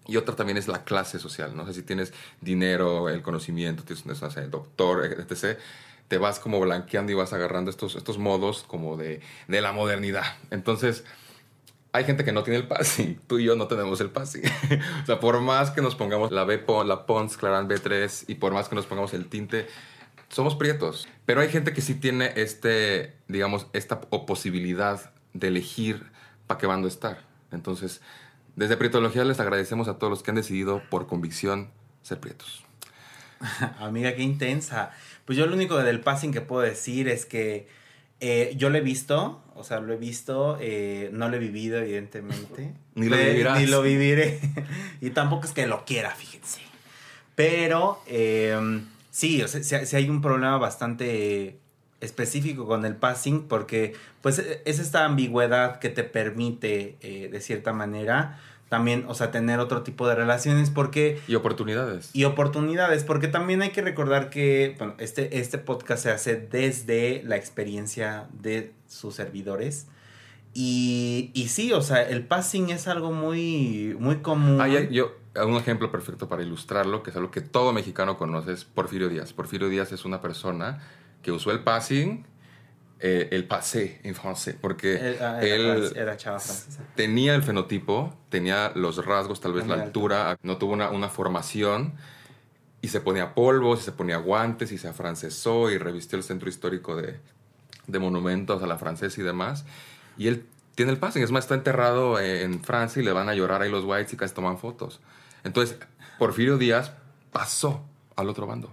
Y 0.09 0.16
otra 0.16 0.35
también 0.35 0.57
es 0.57 0.66
la 0.66 0.85
clase 0.85 1.18
social, 1.18 1.54
¿no? 1.54 1.62
O 1.62 1.73
si 1.73 1.83
tienes 1.83 2.14
dinero, 2.40 3.11
el 3.11 3.23
conocimiento, 3.23 3.85
tienes, 3.85 4.07
no 4.07 4.30
sé, 4.30 4.49
doctor, 4.49 5.04
etc., 5.04 5.59
te 6.09 6.19
vas 6.19 6.41
como 6.41 6.59
blanqueando 6.61 7.12
y 7.12 7.15
vas 7.15 7.33
agarrando 7.33 7.71
estos, 7.71 7.95
estos 7.95 8.19
modos 8.19 8.65
como 8.67 8.97
de, 8.97 9.21
de 9.47 9.61
la 9.61 9.73
modernidad. 9.73 10.25
Entonces, 10.50 11.05
hay 11.93 12.05
gente 12.05 12.25
que 12.25 12.33
no 12.33 12.43
tiene 12.43 12.59
el 12.59 12.67
passing. 12.67 13.21
Tú 13.27 13.38
y 13.38 13.45
yo 13.45 13.57
no 13.57 13.67
tenemos 13.67 14.00
el 14.00 14.11
passing. 14.11 14.43
o 15.03 15.07
sea, 15.07 15.21
por 15.21 15.41
más 15.41 15.71
que 15.71 15.83
nos 15.83 15.95
pongamos 15.95 16.31
la, 16.31 16.45
B, 16.45 16.65
la 16.87 17.07
Pons 17.07 17.37
Clarant 17.37 17.71
B3 17.71 18.25
y 18.29 18.35
por 18.37 18.53
más 18.53 18.69
que 18.69 18.75
nos 18.75 18.87
pongamos 18.87 19.15
el 19.15 19.27
tinte, 19.27 19.67
somos 20.29 20.55
prietos. 20.55 21.09
Pero 21.27 21.41
hay 21.41 21.49
gente 21.49 21.73
que 21.73 21.81
sí 21.81 21.95
tiene 21.95 22.33
este, 22.37 23.15
digamos, 23.29 23.67
esta 23.73 24.00
posibilidad 24.00 25.12
de 25.33 25.49
elegir 25.49 26.11
para 26.47 26.59
qué 26.59 26.67
bando 26.67 26.88
estar. 26.88 27.23
Entonces, 27.53 28.00
desde 28.57 28.77
Prietología 28.77 29.25
les 29.25 29.41
agradecemos 29.41 29.88
a 29.88 29.99
todos 29.99 30.11
los 30.11 30.23
que 30.23 30.31
han 30.31 30.37
decidido 30.37 30.83
por 30.91 31.07
convicción 31.07 31.71
ser 32.03 32.21
prietos. 32.21 32.65
Amiga, 33.79 34.15
qué 34.15 34.23
intensa. 34.23 34.93
Pues 35.28 35.37
yo 35.37 35.44
lo 35.44 35.54
único 35.54 35.76
del 35.76 36.00
passing 36.00 36.32
que 36.32 36.40
puedo 36.40 36.62
decir 36.62 37.06
es 37.06 37.26
que 37.26 37.68
eh, 38.18 38.54
yo 38.56 38.70
lo 38.70 38.78
he 38.78 38.80
visto, 38.80 39.42
o 39.54 39.62
sea, 39.62 39.78
lo 39.78 39.92
he 39.92 39.99
visto, 39.99 40.56
eh, 40.58 41.11
no 41.12 41.28
lo 41.28 41.37
he 41.37 41.38
vivido, 41.38 41.76
evidentemente. 41.76 42.73
Ni 42.94 43.11
lo 43.11 43.18
vivirás. 43.18 43.61
Ni 43.61 43.66
lo 43.66 43.82
viviré. 43.82 44.40
y 45.02 45.11
tampoco 45.11 45.44
es 45.44 45.52
que 45.52 45.66
lo 45.66 45.85
quiera, 45.85 46.12
fíjense. 46.12 46.62
Pero 47.35 48.00
eh, 48.06 48.80
sí, 49.11 49.42
o 49.42 49.49
sea, 49.49 49.85
sí 49.85 49.97
hay 49.97 50.08
un 50.08 50.23
problema 50.23 50.56
bastante 50.56 51.58
específico 52.00 52.66
con 52.66 52.87
el 52.87 52.97
passing 52.97 53.49
porque 53.49 53.92
pues 54.23 54.38
es 54.38 54.78
esta 54.78 55.04
ambigüedad 55.04 55.78
que 55.78 55.90
te 55.90 56.04
permite 56.04 56.97
eh, 57.02 57.28
de 57.30 57.40
cierta 57.42 57.75
manera 57.75 58.40
también, 58.68 59.04
o 59.08 59.14
sea, 59.14 59.30
tener 59.30 59.60
otro 59.60 59.82
tipo 59.82 60.06
de 60.08 60.14
relaciones 60.14 60.70
porque 60.70 61.20
Y 61.26 61.34
oportunidades. 61.37 62.10
y 62.12 62.25
oportunidades, 62.25 63.04
porque 63.04 63.28
también 63.28 63.62
hay 63.62 63.70
que 63.70 63.80
recordar 63.82 64.28
que 64.30 64.75
bueno, 64.78 64.94
este, 64.98 65.38
este 65.38 65.58
podcast 65.58 66.02
se 66.02 66.10
hace 66.10 66.37
desde 66.37 67.22
la 67.25 67.37
experiencia 67.37 68.26
de 68.32 68.72
sus 68.87 69.14
servidores. 69.14 69.87
Y, 70.54 71.30
y 71.34 71.48
sí, 71.48 71.72
o 71.72 71.82
sea, 71.82 72.02
el 72.02 72.26
passing 72.26 72.70
es 72.70 72.88
algo 72.88 73.12
muy, 73.12 73.96
muy 74.00 74.16
común. 74.16 74.60
Ah, 74.60 74.68
ya- 74.68 74.88
yo, 74.88 75.12
un 75.46 75.54
ejemplo 75.56 75.90
perfecto 75.92 76.28
para 76.28 76.42
ilustrarlo, 76.42 77.02
que 77.02 77.10
es 77.10 77.16
algo 77.16 77.30
que 77.30 77.40
todo 77.42 77.72
mexicano 77.72 78.16
conoce, 78.16 78.52
es 78.52 78.64
Porfirio 78.64 79.08
Díaz. 79.08 79.32
Porfirio 79.32 79.68
Díaz 79.68 79.92
es 79.92 80.04
una 80.04 80.20
persona 80.20 80.80
que 81.22 81.30
usó 81.32 81.52
el 81.52 81.60
passing, 81.60 82.25
eh, 83.00 83.28
el 83.31 83.45
passé 83.47 84.00
en 84.02 84.14
francés, 84.14 84.57
porque 84.61 84.97
Él- 84.97 85.17
ah, 85.21 85.38
era, 85.43 85.75
él 85.76 85.93
era 85.97 86.17
chava 86.17 86.40
tenía 86.97 87.35
el 87.35 87.43
fenotipo, 87.43 88.14
tenía 88.28 88.73
los 88.75 89.05
rasgos, 89.05 89.40
tal 89.40 89.52
vez 89.52 89.67
la 89.67 89.76
altura, 89.85 90.38
no 90.43 90.57
tuvo 90.59 90.73
una, 90.73 90.90
una 90.90 91.09
formación 91.09 91.95
y 92.81 92.88
se 92.88 93.00
ponía 93.00 93.35
polvos 93.35 93.81
y 93.81 93.85
se 93.85 93.93
ponía 93.93 94.17
guantes 94.19 94.73
y 94.73 94.78
se 94.78 94.88
afrancesó 94.88 95.71
y 95.71 95.78
revistió 95.78 96.17
el 96.19 96.25
centro 96.25 96.49
histórico 96.49 96.97
de, 96.97 97.19
de 97.87 97.99
monumentos 97.99 98.62
a 98.62 98.67
la 98.67 98.78
francesa 98.78 99.21
y 99.21 99.25
demás. 99.25 99.64
Y 100.17 100.28
él 100.28 100.45
tiene 100.75 100.93
el 100.93 100.99
passing, 100.99 101.23
es 101.23 101.31
más, 101.33 101.45
está 101.45 101.55
enterrado 101.55 102.21
en 102.21 102.62
Francia 102.62 103.02
y 103.02 103.05
le 103.05 103.12
van 103.12 103.28
a 103.28 103.35
llorar 103.35 103.62
ahí 103.62 103.71
los 103.71 103.85
whites 103.85 104.12
y 104.12 104.17
casi 104.17 104.33
toman 104.35 104.59
fotos. 104.59 105.00
Entonces, 105.45 105.76
Porfirio 106.19 106.57
Díaz 106.57 106.93
pasó 107.33 107.85
al 108.17 108.28
otro 108.28 108.47
bando. 108.47 108.73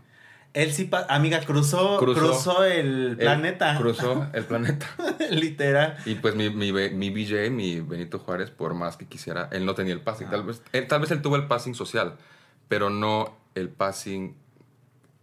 Él 0.55 0.71
sí, 0.71 0.85
pa- 0.85 1.05
amiga, 1.09 1.41
cruzó, 1.41 1.97
Cruzó. 1.97 2.19
cruzó, 2.19 2.63
el 2.63 3.09
Él 3.11 3.17
planeta. 3.17 3.75
cruzó 3.77 4.25
el 4.33 4.45
planeta. 4.45 4.87
Literal. 5.29 5.97
Y 6.05 6.15
pues 6.15 6.33
mi, 6.35 6.49
mi, 6.49 6.71
mi 6.71 7.09
BJ, 7.09 7.51
mi 7.51 7.81
Benito 7.81 8.17
Juárez, 8.19 8.49
por 8.51 8.73
más 8.73 8.97
que 8.97 9.05
quisiera, 9.05 9.49
él 9.51 9.65
no 9.65 9.75
tenía 9.75 9.93
el 9.93 10.01
passing. 10.01 10.29
Tal, 10.29 10.43
vez, 10.43 10.61
él, 10.71 10.87
tal 10.87 11.01
vez 11.01 11.11
él 11.11 11.21
tuvo 11.21 11.35
el 11.35 11.45
passing 11.47 11.75
social, 11.75 12.15
pero 12.69 12.89
no 12.89 13.35
el 13.53 13.69
passing, 13.69 14.33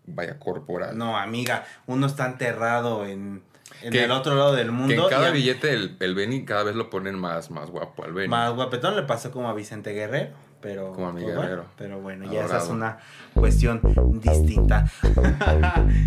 vaya, 0.07 0.39
corporal. 0.39 0.97
No, 0.99 1.17
amiga, 1.17 1.65
uno 1.87 2.07
está 2.07 2.27
enterrado 2.27 3.07
en, 3.07 3.43
en 3.81 3.91
Que- 3.91 4.05
el 4.05 4.11
otro 4.11 4.35
lado 4.35 4.53
del 4.55 4.71
mundo. 4.71 4.89
que 4.95 5.01
en 5.01 5.09
cada 5.09 5.31
y 5.31 5.33
billete 5.33 5.73
el, 5.73 5.97
el 6.01 6.15
Benny 6.15 6.45
cada 6.45 6.63
vez 6.65 6.77
lo 6.77 6.91
ponen 6.91 7.19
más, 7.19 7.51
más 7.51 7.71
guapo 7.71 8.05
al 8.05 8.13
Benny. 8.13 8.29
Más 8.29 8.53
guapetón 8.55 8.97
le 8.97 9.03
pasó 9.05 9.31
como 9.31 9.49
a 9.49 9.55
Vicente 9.55 9.93
Guerrero, 9.93 10.31
pero... 10.63 10.93
Como 10.93 11.13
pues, 11.13 11.25
Guerrero. 11.25 11.41
bueno, 11.41 11.65
pero 11.77 12.01
bueno, 12.01 12.33
ya 12.33 12.45
esa 12.47 12.59
es 12.59 12.69
una 12.69 12.99
cuestión 13.35 13.81
distinta. 14.23 14.87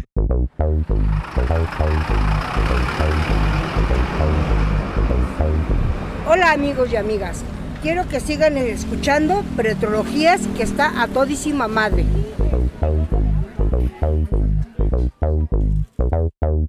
Hola 6.28 6.54
amigos 6.54 6.92
y 6.92 6.96
amigas, 6.96 7.44
quiero 7.84 8.08
que 8.08 8.20
sigan 8.20 8.58
escuchando 8.58 9.44
Pretrologías 9.56 10.48
que 10.58 10.64
está 10.64 11.04
a 11.04 11.08
todísima 11.08 11.68
madre. 11.68 12.06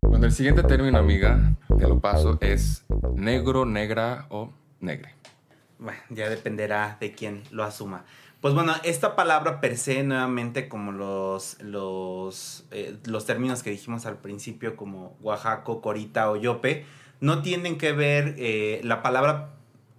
Bueno, 0.03 0.27
el 0.27 0.33
siguiente 0.33 0.63
término, 0.65 0.99
amiga, 0.99 1.55
te 1.79 1.89
lo 1.89 2.01
paso, 2.01 2.37
es 2.41 2.85
negro, 3.15 3.65
negra 3.65 4.27
o 4.29 4.51
negre. 4.81 5.16
Bueno, 5.79 6.01
ya 6.11 6.29
dependerá 6.29 6.97
de 7.01 7.13
quién 7.13 7.43
lo 7.51 7.65
asuma. 7.65 8.05
Pues 8.41 8.55
bueno, 8.55 8.75
esta 8.85 9.17
palabra 9.17 9.61
per 9.61 9.77
se, 9.77 10.03
nuevamente, 10.03 10.69
como 10.69 10.93
los, 10.93 11.61
los, 11.63 12.65
eh, 12.71 12.97
los 13.05 13.27
términos 13.27 13.63
que 13.63 13.71
dijimos 13.71 14.07
al 14.07 14.19
principio, 14.19 14.77
como 14.77 15.17
Oaxaco, 15.21 15.81
Corita 15.81 16.31
o 16.31 16.37
Yope, 16.37 16.85
no 17.21 17.43
tienen 17.43 17.79
que 17.79 17.93
ver, 17.93 18.35
eh, 18.39 18.81
la 18.85 19.03
palabra 19.03 19.55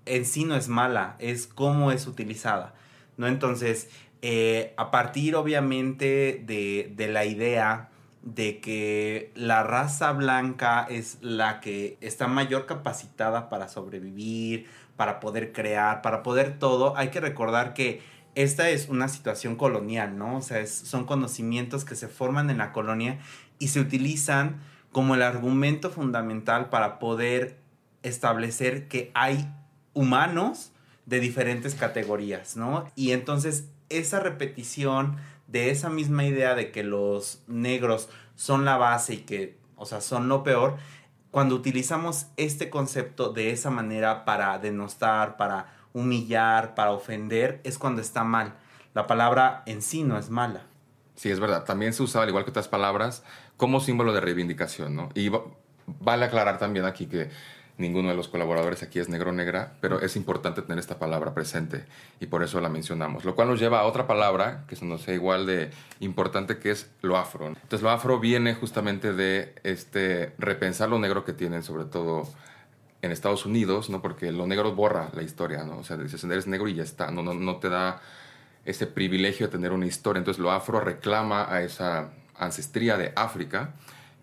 en 0.05 0.25
sí 0.25 0.45
no 0.45 0.55
es 0.55 0.67
mala, 0.67 1.15
es 1.19 1.47
cómo 1.47 1.91
es 1.91 2.07
utilizada, 2.07 2.73
¿no? 3.17 3.27
Entonces, 3.27 3.89
eh, 4.21 4.73
a 4.77 4.91
partir 4.91 5.35
obviamente 5.35 6.41
de, 6.45 6.93
de 6.95 7.07
la 7.07 7.25
idea 7.25 7.89
de 8.23 8.59
que 8.59 9.31
la 9.35 9.63
raza 9.63 10.11
blanca 10.11 10.85
es 10.89 11.17
la 11.21 11.59
que 11.59 11.97
está 12.01 12.27
mayor 12.27 12.65
capacitada 12.65 13.49
para 13.49 13.67
sobrevivir, 13.67 14.67
para 14.97 15.19
poder 15.21 15.53
crear, 15.53 16.01
para 16.01 16.23
poder 16.23 16.59
todo, 16.59 16.97
hay 16.97 17.09
que 17.09 17.21
recordar 17.21 17.73
que 17.73 18.01
esta 18.35 18.69
es 18.69 18.89
una 18.89 19.07
situación 19.07 19.55
colonial, 19.55 20.17
¿no? 20.17 20.37
O 20.37 20.41
sea, 20.41 20.59
es- 20.59 20.71
son 20.75 21.05
conocimientos 21.05 21.85
que 21.85 21.95
se 21.95 22.07
forman 22.07 22.49
en 22.49 22.57
la 22.57 22.71
colonia 22.73 23.19
y 23.59 23.69
se 23.69 23.79
utilizan 23.79 24.59
como 24.91 25.15
el 25.15 25.21
argumento 25.21 25.89
fundamental 25.89 26.69
para 26.69 26.99
poder 26.99 27.57
establecer 28.03 28.87
que 28.87 29.11
hay 29.13 29.49
humanos 29.93 30.71
de 31.05 31.19
diferentes 31.19 31.75
categorías, 31.75 32.57
¿no? 32.57 32.85
Y 32.95 33.11
entonces 33.11 33.69
esa 33.89 34.19
repetición 34.19 35.17
de 35.47 35.71
esa 35.71 35.89
misma 35.89 36.25
idea 36.25 36.55
de 36.55 36.71
que 36.71 36.83
los 36.83 37.41
negros 37.47 38.09
son 38.35 38.65
la 38.65 38.77
base 38.77 39.15
y 39.15 39.17
que, 39.19 39.57
o 39.75 39.85
sea, 39.85 40.01
son 40.01 40.27
lo 40.27 40.43
peor, 40.43 40.77
cuando 41.37 41.53
utilizamos 41.53 42.25
este 42.35 42.71
concepto 42.71 43.29
de 43.31 43.51
esa 43.51 43.69
manera 43.69 44.25
para 44.25 44.57
denostar, 44.57 45.37
para 45.37 45.67
humillar, 45.93 46.73
para 46.73 46.89
ofender, 46.89 47.61
es 47.63 47.77
cuando 47.77 48.01
está 48.01 48.23
mal. 48.23 48.55
La 48.95 49.05
palabra 49.05 49.61
en 49.67 49.83
sí 49.83 50.01
no 50.01 50.17
es 50.17 50.31
mala. 50.31 50.63
Sí, 51.13 51.29
es 51.29 51.39
verdad. 51.39 51.63
También 51.63 51.93
se 51.93 52.01
usaba, 52.01 52.23
al 52.23 52.29
igual 52.29 52.43
que 52.43 52.49
otras 52.49 52.67
palabras, 52.67 53.23
como 53.55 53.79
símbolo 53.81 54.13
de 54.13 54.21
reivindicación, 54.21 54.95
¿no? 54.95 55.09
Y 55.13 55.29
va- 55.29 55.43
vale 55.85 56.25
aclarar 56.25 56.57
también 56.57 56.85
aquí 56.85 57.05
que 57.05 57.29
ninguno 57.77 58.09
de 58.09 58.15
los 58.15 58.27
colaboradores 58.27 58.83
aquí 58.83 58.99
es 58.99 59.09
negro 59.09 59.31
negra, 59.31 59.73
pero 59.81 60.01
es 60.01 60.15
importante 60.15 60.61
tener 60.61 60.79
esta 60.79 60.97
palabra 60.97 61.33
presente 61.33 61.85
y 62.19 62.25
por 62.25 62.43
eso 62.43 62.59
la 62.59 62.69
mencionamos. 62.69 63.23
Lo 63.23 63.35
cual 63.35 63.49
nos 63.49 63.59
lleva 63.59 63.79
a 63.79 63.83
otra 63.83 64.07
palabra 64.07 64.65
que 64.67 64.75
se 64.75 64.85
nos 64.85 65.01
sea 65.01 65.13
igual 65.13 65.45
de 65.45 65.69
importante, 65.99 66.57
que 66.57 66.71
es 66.71 66.89
lo 67.01 67.17
afro. 67.17 67.47
Entonces, 67.47 67.81
lo 67.81 67.89
afro 67.89 68.19
viene 68.19 68.55
justamente 68.55 69.13
de 69.13 69.53
este 69.63 70.33
repensar 70.37 70.89
lo 70.89 70.99
negro 70.99 71.23
que 71.23 71.33
tienen, 71.33 71.63
sobre 71.63 71.85
todo 71.85 72.27
en 73.01 73.11
Estados 73.11 73.45
Unidos, 73.45 73.89
¿no? 73.89 74.01
Porque 74.01 74.31
lo 74.31 74.47
negro 74.47 74.73
borra 74.73 75.09
la 75.13 75.21
historia, 75.21 75.63
¿no? 75.63 75.77
O 75.77 75.83
sea, 75.83 75.97
dices, 75.97 76.23
eres 76.23 76.47
negro 76.47 76.67
y 76.67 76.75
ya 76.75 76.83
está, 76.83 77.11
no, 77.11 77.21
no, 77.21 77.33
no 77.33 77.57
te 77.57 77.69
da 77.69 78.01
ese 78.65 78.87
privilegio 78.87 79.47
de 79.47 79.51
tener 79.51 79.71
una 79.71 79.85
historia. 79.85 80.19
Entonces 80.19 80.41
lo 80.41 80.51
afro 80.51 80.79
reclama 80.79 81.51
a 81.51 81.61
esa 81.61 82.09
ancestría 82.37 82.97
de 82.97 83.13
África, 83.15 83.73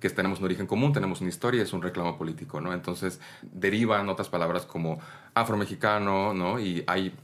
que 0.04 0.10
tenemos 0.10 0.40
un 0.40 0.44
origen 0.44 0.66
común, 0.66 0.92
tenemos 0.92 1.22
una 1.22 1.30
historia, 1.30 1.62
es 1.62 1.72
un 1.72 1.80
reclamo 1.80 2.18
político, 2.18 2.60
¿no? 2.60 2.74
Entonces 2.74 3.20
derivan 3.40 4.06
otras 4.10 4.28
palabras 4.28 4.66
como 4.66 5.00
afromexicano, 5.32 6.34
¿no? 6.34 6.60
Y 6.60 6.84
hay 6.86 7.16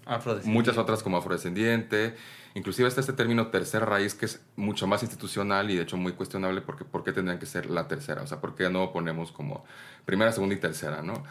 muchas 0.45 0.79
otras 0.79 1.03
como 1.03 1.19
afrodescendiente. 1.19 2.15
Inclusive 2.55 2.89
está 2.89 3.03
este 3.03 3.13
término 3.13 3.49
tercera 3.49 3.85
raíz 3.85 4.15
que 4.15 4.25
es 4.25 4.41
mucho 4.57 4.87
más 4.87 5.03
institucional 5.03 5.71
y 5.71 5.77
de 5.77 5.83
hecho 5.83 5.99
muy 5.99 6.13
cuestionable 6.13 6.63
porque 6.63 6.87
¿por 6.87 7.05
qué 7.05 7.13
tendrían 7.13 7.39
que 7.39 7.45
ser 7.45 7.69
la 7.69 7.87
tercera? 7.87 8.23
O 8.23 8.27
sea, 8.27 8.41
¿por 8.41 8.55
qué 8.55 8.71
no 8.71 8.93
ponemos 8.93 9.31
como 9.31 9.63
primera, 10.07 10.33
segunda 10.33 10.55
y 10.55 10.59
tercera, 10.59 11.03
¿no? 11.03 11.23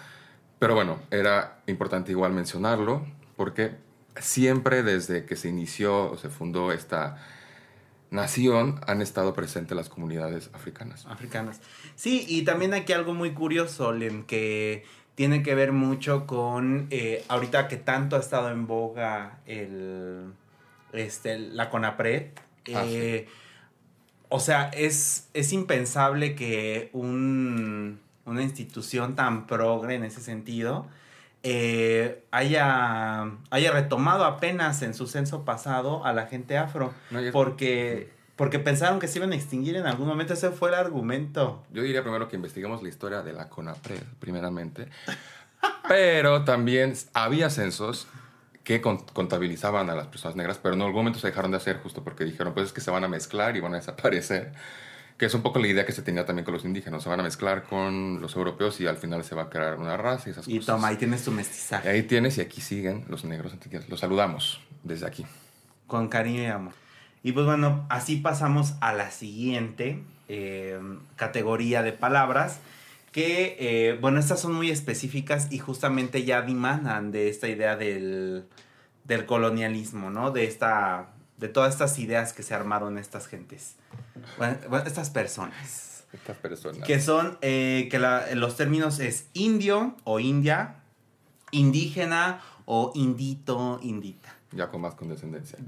Pero 0.60 0.76
bueno, 0.76 1.00
era 1.10 1.64
importante 1.66 2.12
igual 2.12 2.32
mencionarlo 2.32 3.08
porque 3.36 3.76
siempre 4.20 4.84
desde 4.84 5.26
que 5.26 5.36
se 5.36 5.50
inició 5.50 6.12
o 6.12 6.18
se 6.18 6.30
fundó 6.30 6.72
esta 6.72 7.18
nación 8.12 8.82
han 8.88 9.02
estado 9.02 9.34
presentes 9.34 9.76
las 9.76 9.90
comunidades 9.90 10.50
africanas. 10.54 11.06
africanas. 11.08 11.62
Sí, 11.96 12.26
y 12.28 12.44
también 12.44 12.74
aquí 12.74 12.94
algo 12.94 13.14
muy 13.14 13.32
curioso, 13.34 13.92
Len, 13.92 14.24
que 14.24 14.84
tiene 15.16 15.44
que 15.44 15.54
ver 15.54 15.72
mucho 15.72 16.26
con 16.26 16.88
eh, 16.90 17.24
ahorita 17.28 17.68
que 17.68 17.78
tanto 17.78 18.16
ha 18.16 18.20
estado 18.20 18.50
en 18.52 18.68
boga 18.68 19.40
el, 19.46 20.34
este, 20.94 21.38
la 21.40 21.70
CONAPRED. 21.70 22.28
Ah, 22.74 22.84
eh, 22.86 23.28
O 24.30 24.40
sea, 24.40 24.70
es, 24.70 25.28
es 25.34 25.54
impensable 25.54 26.36
que 26.36 26.90
un, 26.94 28.00
una 28.26 28.44
institución 28.44 29.16
tan 29.16 29.48
progre 29.48 29.96
en 29.96 30.04
ese 30.04 30.22
sentido 30.22 30.88
eh, 31.44 32.24
haya, 32.32 33.32
haya 33.50 33.72
retomado 33.72 34.26
apenas 34.26 34.82
en 34.82 34.94
su 34.94 35.08
censo 35.08 35.46
pasado 35.46 36.06
a 36.06 36.14
la 36.14 36.28
gente 36.28 36.58
afro. 36.58 36.94
No, 37.12 37.20
Porque, 37.32 38.12
porque 38.36 38.60
pensaron 38.60 39.00
que 39.00 39.08
se 39.08 39.20
iban 39.20 39.32
a 39.32 39.36
extinguir 39.36 39.76
en 39.76 39.86
algún 39.88 40.08
momento. 40.08 40.34
Ese 40.34 40.52
fue 40.52 40.70
el 40.70 40.76
argumento. 40.76 41.64
Yo 41.72 41.82
diría 41.84 42.02
primero 42.04 42.28
que 42.28 42.36
investigamos 42.36 42.84
la 42.84 42.90
historia 42.90 43.22
de 43.22 43.34
la 43.34 43.50
CONAPRED, 43.50 44.04
primeramente. 44.20 44.88
Pero 45.88 46.44
también 46.46 46.94
había 47.14 47.50
censos 47.50 48.08
que 48.64 48.82
con- 48.82 49.00
contabilizaban 49.06 49.90
a 49.90 49.96
las 49.96 50.08
personas 50.08 50.36
negras, 50.36 50.60
pero 50.62 50.76
en 50.76 50.82
algún 50.82 50.98
momento 50.98 51.20
se 51.20 51.28
dejaron 51.28 51.52
de 51.52 51.58
hacer 51.58 51.80
justo 51.82 52.04
porque 52.04 52.24
dijeron, 52.24 52.54
pues 52.54 52.68
es 52.68 52.74
que 52.74 52.82
se 52.82 52.92
van 52.92 53.04
a 53.04 53.08
mezclar 53.08 53.58
y 53.58 53.60
van 53.62 53.74
a 53.74 53.78
desaparecer. 53.78 54.54
Que 55.20 55.26
es 55.28 55.34
un 55.36 55.42
poco 55.44 55.60
la 55.60 55.68
idea 55.68 55.86
que 55.86 55.92
se 55.92 56.02
tenía 56.02 56.26
también 56.26 56.46
con 56.46 56.54
los 56.56 56.64
indígenas. 56.66 57.04
Se 57.04 57.10
van 57.10 57.20
a 57.20 57.24
mezclar 57.24 57.64
con 57.64 58.22
los 58.22 58.36
europeos 58.36 58.80
y 58.82 58.88
al 58.88 58.98
final 58.98 59.24
se 59.24 59.36
va 59.36 59.44
a 59.44 59.50
crear 59.50 59.78
una 59.78 59.98
raza 59.98 60.30
y 60.30 60.32
esas 60.32 60.48
Y 60.48 60.56
cosas. 60.60 60.76
toma, 60.78 60.88
ahí 60.88 60.96
tienes 60.96 61.24
tu 61.26 61.32
Y 61.32 61.36
mestizaje. 61.36 61.90
ahí 61.90 62.04
tienes 62.04 62.38
y 62.38 62.42
aquí 62.42 62.62
siguen 62.62 63.04
los 63.10 63.26
negros. 63.26 63.54
Los 63.90 64.00
saludamos 64.00 64.62
desde 64.84 65.06
aquí. 65.06 65.26
Con 65.88 66.08
cariño 66.08 66.42
y 66.44 66.46
amor. 66.46 66.74
Y 67.22 67.34
pues 67.34 67.46
bueno, 67.46 67.86
así 67.90 68.16
pasamos 68.16 68.76
a 68.80 68.94
la 68.94 69.12
siguiente 69.12 70.02
eh, 70.30 70.80
categoría 71.18 71.84
de 71.84 71.92
palabras. 71.92 72.60
Que, 73.12 73.58
eh, 73.60 73.98
bueno, 74.00 74.20
estas 74.20 74.40
son 74.40 74.54
muy 74.54 74.70
específicas 74.70 75.52
y 75.52 75.58
justamente 75.58 76.24
ya 76.24 76.44
dimanan 76.44 77.12
de 77.12 77.28
esta 77.28 77.50
idea 77.50 77.76
del, 77.76 78.46
del 79.04 79.26
colonialismo, 79.26 80.12
¿no? 80.12 80.32
De 80.32 80.46
esta. 80.46 81.10
De 81.40 81.48
todas 81.48 81.74
estas 81.74 81.98
ideas 82.00 82.34
que 82.34 82.44
se 82.44 82.54
armaron 82.54 82.98
estas 82.98 83.28
gentes. 83.28 83.76
Bueno, 84.38 84.58
bueno, 84.70 84.86
estas 84.86 85.10
personas. 85.10 86.04
Estas 86.14 86.38
personas. 86.38 86.86
Que 86.86 87.00
son, 87.00 87.38
eh, 87.42 87.88
que 87.90 87.98
la- 88.00 88.26
los 88.36 88.58
términos 88.58 89.00
es 89.00 89.28
indio 89.34 89.96
o 90.04 90.20
india, 90.20 90.76
indígena 91.52 92.42
o 92.66 92.92
indito, 92.96 93.80
indita. 93.82 94.36
ya 94.52 94.70
con 94.70 94.82
más 94.82 94.96
condescendencia. 94.96 95.60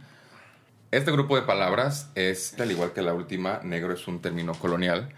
Este 0.91 1.12
grupo 1.12 1.36
de 1.36 1.43
palabras 1.43 2.10
es, 2.15 2.60
al 2.60 2.71
igual 2.71 2.91
que 2.93 3.01
la 3.01 3.13
última, 3.13 3.60
negro 3.63 3.93
es 3.93 4.07
un 4.07 4.19
término 4.21 4.53
colonial 4.55 5.10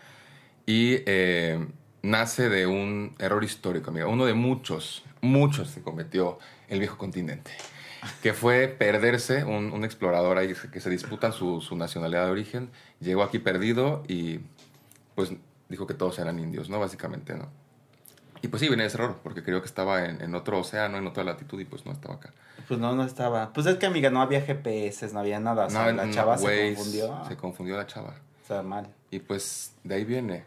y 0.65 0.97
eh, 1.05 1.65
nace 2.03 2.49
de 2.49 2.67
un 2.67 3.15
error 3.19 3.43
histórico, 3.43 3.89
amiga. 3.89 4.07
Uno 4.07 4.25
de 4.25 4.33
muchos, 4.33 5.03
muchos 5.21 5.71
que 5.71 5.81
cometió 5.81 6.37
el 6.67 6.79
viejo 6.79 6.97
continente, 6.97 7.51
que 8.21 8.33
fue 8.33 8.67
perderse, 8.67 9.43
un, 9.43 9.71
un 9.71 9.83
explorador 9.83 10.37
ahí 10.37 10.53
que 10.71 10.79
se 10.79 10.89
disputan 10.89 11.33
su, 11.33 11.61
su 11.61 11.75
nacionalidad 11.75 12.25
de 12.25 12.31
origen, 12.31 12.69
llegó 12.99 13.23
aquí 13.23 13.39
perdido 13.39 14.03
y 14.07 14.39
pues 15.15 15.31
dijo 15.69 15.87
que 15.87 15.93
todos 15.93 16.19
eran 16.19 16.39
indios, 16.39 16.69
¿no? 16.69 16.79
Básicamente, 16.79 17.35
¿no? 17.35 17.49
Y 18.41 18.49
pues 18.49 18.59
sí, 18.59 18.67
viene 18.67 18.85
ese 18.85 18.97
error, 18.97 19.19
porque 19.23 19.41
creo 19.41 19.61
que 19.61 19.67
estaba 19.67 20.03
en, 20.05 20.21
en 20.21 20.35
otro 20.35 20.59
océano, 20.59 20.97
en 20.97 21.07
otra 21.07 21.23
latitud 21.23 21.59
y 21.61 21.65
pues 21.65 21.85
no 21.85 21.93
estaba 21.93 22.15
acá. 22.15 22.33
Pues 22.67 22.77
no, 22.77 22.93
no 22.93 23.05
estaba. 23.05 23.53
Pues 23.53 23.65
es 23.67 23.77
que, 23.77 23.85
amiga, 23.85 24.09
no 24.09 24.21
había 24.21 24.41
GPS, 24.41 25.13
no 25.13 25.19
había 25.19 25.39
nada. 25.39 25.67
O 25.67 25.69
sea, 25.69 25.85
No, 25.85 25.91
la 25.93 26.05
no, 26.05 26.13
chava 26.13 26.37
se 26.37 26.73
confundió. 26.75 27.21
Se 27.27 27.37
confundió 27.37 27.77
la 27.77 27.87
chava. 27.87 28.15
O 28.43 28.47
sea, 28.47 28.61
mal. 28.61 28.87
Y 29.11 29.19
pues 29.19 29.73
de 29.85 29.95
ahí 29.95 30.03
viene. 30.03 30.43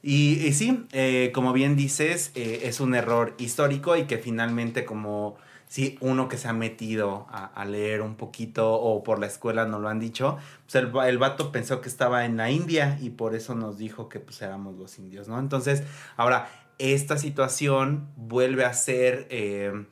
Y, 0.00 0.46
y 0.46 0.52
sí, 0.52 0.86
eh, 0.92 1.32
como 1.34 1.52
bien 1.52 1.74
dices, 1.74 2.30
eh, 2.36 2.60
es 2.64 2.78
un 2.78 2.94
error 2.94 3.34
histórico 3.38 3.96
y 3.96 4.04
que 4.04 4.18
finalmente 4.18 4.84
como 4.84 5.36
si 5.74 5.98
uno 6.00 6.28
que 6.28 6.38
se 6.38 6.46
ha 6.46 6.52
metido 6.52 7.26
a, 7.32 7.64
leer 7.64 8.00
un 8.00 8.14
poquito 8.14 8.74
o 8.74 9.02
por 9.02 9.18
la 9.18 9.26
escuela 9.26 9.66
no 9.66 9.80
lo 9.80 9.88
han 9.88 9.98
dicho, 9.98 10.38
pues 10.66 10.76
el, 10.76 10.92
el 11.08 11.18
vato 11.18 11.50
pensó 11.50 11.80
que 11.80 11.88
estaba 11.88 12.26
en 12.26 12.36
la 12.36 12.48
India 12.48 12.96
y 13.02 13.10
por 13.10 13.34
eso 13.34 13.56
nos 13.56 13.76
dijo 13.76 14.08
que 14.08 14.20
pues 14.20 14.40
éramos 14.40 14.76
los 14.76 15.00
indios, 15.00 15.26
¿no? 15.26 15.36
Entonces, 15.40 15.82
ahora, 16.16 16.48
esta 16.78 17.18
situación 17.18 18.06
vuelve 18.14 18.64
a 18.64 18.72
ser 18.72 19.26
eh, 19.30 19.84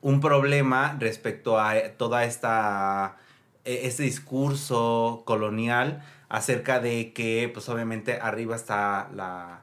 un 0.00 0.20
problema 0.20 0.96
respecto 0.98 1.60
a 1.60 1.78
eh, 1.78 1.94
toda 1.96 2.24
esta 2.24 3.18
eh, 3.64 3.82
este 3.84 4.02
discurso 4.02 5.22
colonial 5.24 6.02
acerca 6.28 6.80
de 6.80 7.12
que 7.12 7.48
pues 7.54 7.68
obviamente 7.68 8.18
arriba 8.20 8.56
está 8.56 9.08
la 9.14 9.62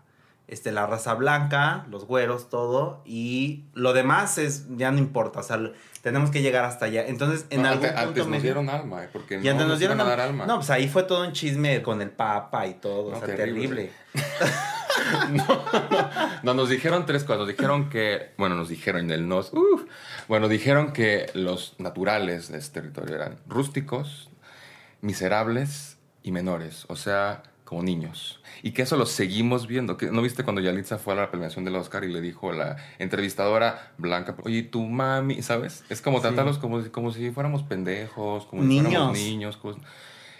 este 0.52 0.72
la 0.72 0.86
raza 0.86 1.16
blanca, 1.16 1.86
los 1.90 2.06
güeros, 2.06 2.50
todo 2.50 3.02
y 3.06 3.64
lo 3.74 3.94
demás 3.94 4.38
es 4.38 4.66
ya 4.78 4.92
no 4.92 5.00
importa, 5.00 5.40
o 5.40 5.44
sea, 5.44 5.60
tenemos 6.04 6.30
que 6.30 6.42
llegar 6.44 6.66
hasta 6.66 6.86
allá. 6.86 7.06
Entonces, 7.08 7.46
en 7.50 7.64
No, 7.64 7.70
algún 7.70 7.86
antes, 7.88 7.92
punto 8.04 8.10
antes 8.22 8.28
nos 8.28 8.42
dieron 8.44 8.70
alma, 8.70 9.04
eh, 9.04 9.10
porque 9.12 9.36
y 9.42 9.48
antes 9.48 9.66
no 9.66 9.68
nos 9.70 9.80
dieron 9.80 9.98
iban 9.98 10.08
a 10.08 10.10
dar 10.10 10.20
al- 10.20 10.30
alma. 10.30 10.46
No, 10.46 10.58
pues 10.58 10.70
ahí 10.70 10.88
fue 10.88 11.04
todo 11.04 11.26
un 11.26 11.32
chisme 11.34 11.82
con 11.82 12.02
el 12.02 12.10
papa 12.12 12.68
y 12.68 12.76
todo, 12.76 13.12
No, 13.12 13.18
o 13.18 13.20
sea, 13.20 13.36
terrible. 13.36 13.92
terrible. 13.92 13.92
No, 16.44 16.54
nos 16.54 16.70
dijeron 16.70 17.06
tres 17.06 17.24
cosas. 17.24 17.40
Nos 17.40 17.48
dijeron 17.48 17.90
que, 17.90 18.32
bueno, 18.38 18.56
nos 18.56 18.70
dijeron 18.70 19.02
en 19.06 19.12
el 19.12 19.28
nos, 19.28 19.52
uf. 19.54 19.84
bueno, 20.28 20.48
dijeron 20.48 20.94
que 20.94 21.30
los 21.34 21.76
naturales 21.80 22.50
de 22.52 22.58
este 22.58 22.82
territorio 22.82 23.16
eran 23.16 23.38
rústicos, 23.48 24.30
miserables 25.02 25.98
y 26.24 26.32
menores, 26.32 26.86
o 26.88 26.96
sea, 26.96 27.44
como 27.72 27.84
niños. 27.84 28.42
Y 28.64 28.72
que 28.72 28.82
eso 28.82 28.98
lo 28.98 29.06
seguimos 29.06 29.66
viendo. 29.66 29.98
¿No 30.12 30.22
viste 30.22 30.44
cuando 30.44 30.60
Yalitza 30.62 30.98
fue 30.98 31.14
a 31.14 31.16
la 31.16 31.32
premiación 31.32 31.64
del 31.64 31.78
Oscar 31.78 32.04
y 32.04 32.12
le 32.12 32.20
dijo 32.20 32.52
a 32.52 32.54
la 32.54 32.76
entrevistadora 33.00 33.94
blanca, 33.98 34.36
oye, 34.44 34.62
tu 34.64 34.86
mami, 34.86 35.42
¿sabes? 35.42 35.86
Es 35.88 36.02
como 36.02 36.20
tratarlos 36.20 36.58
como, 36.58 36.82
si- 36.84 36.90
como 36.90 37.14
si 37.14 37.32
fuéramos 37.32 37.64
pendejos, 37.64 38.46
como 38.48 38.64
si 38.64 38.68
Niños. 38.68 38.88
fuéramos 38.92 39.14
niños. 39.18 39.56
como- 39.58 39.78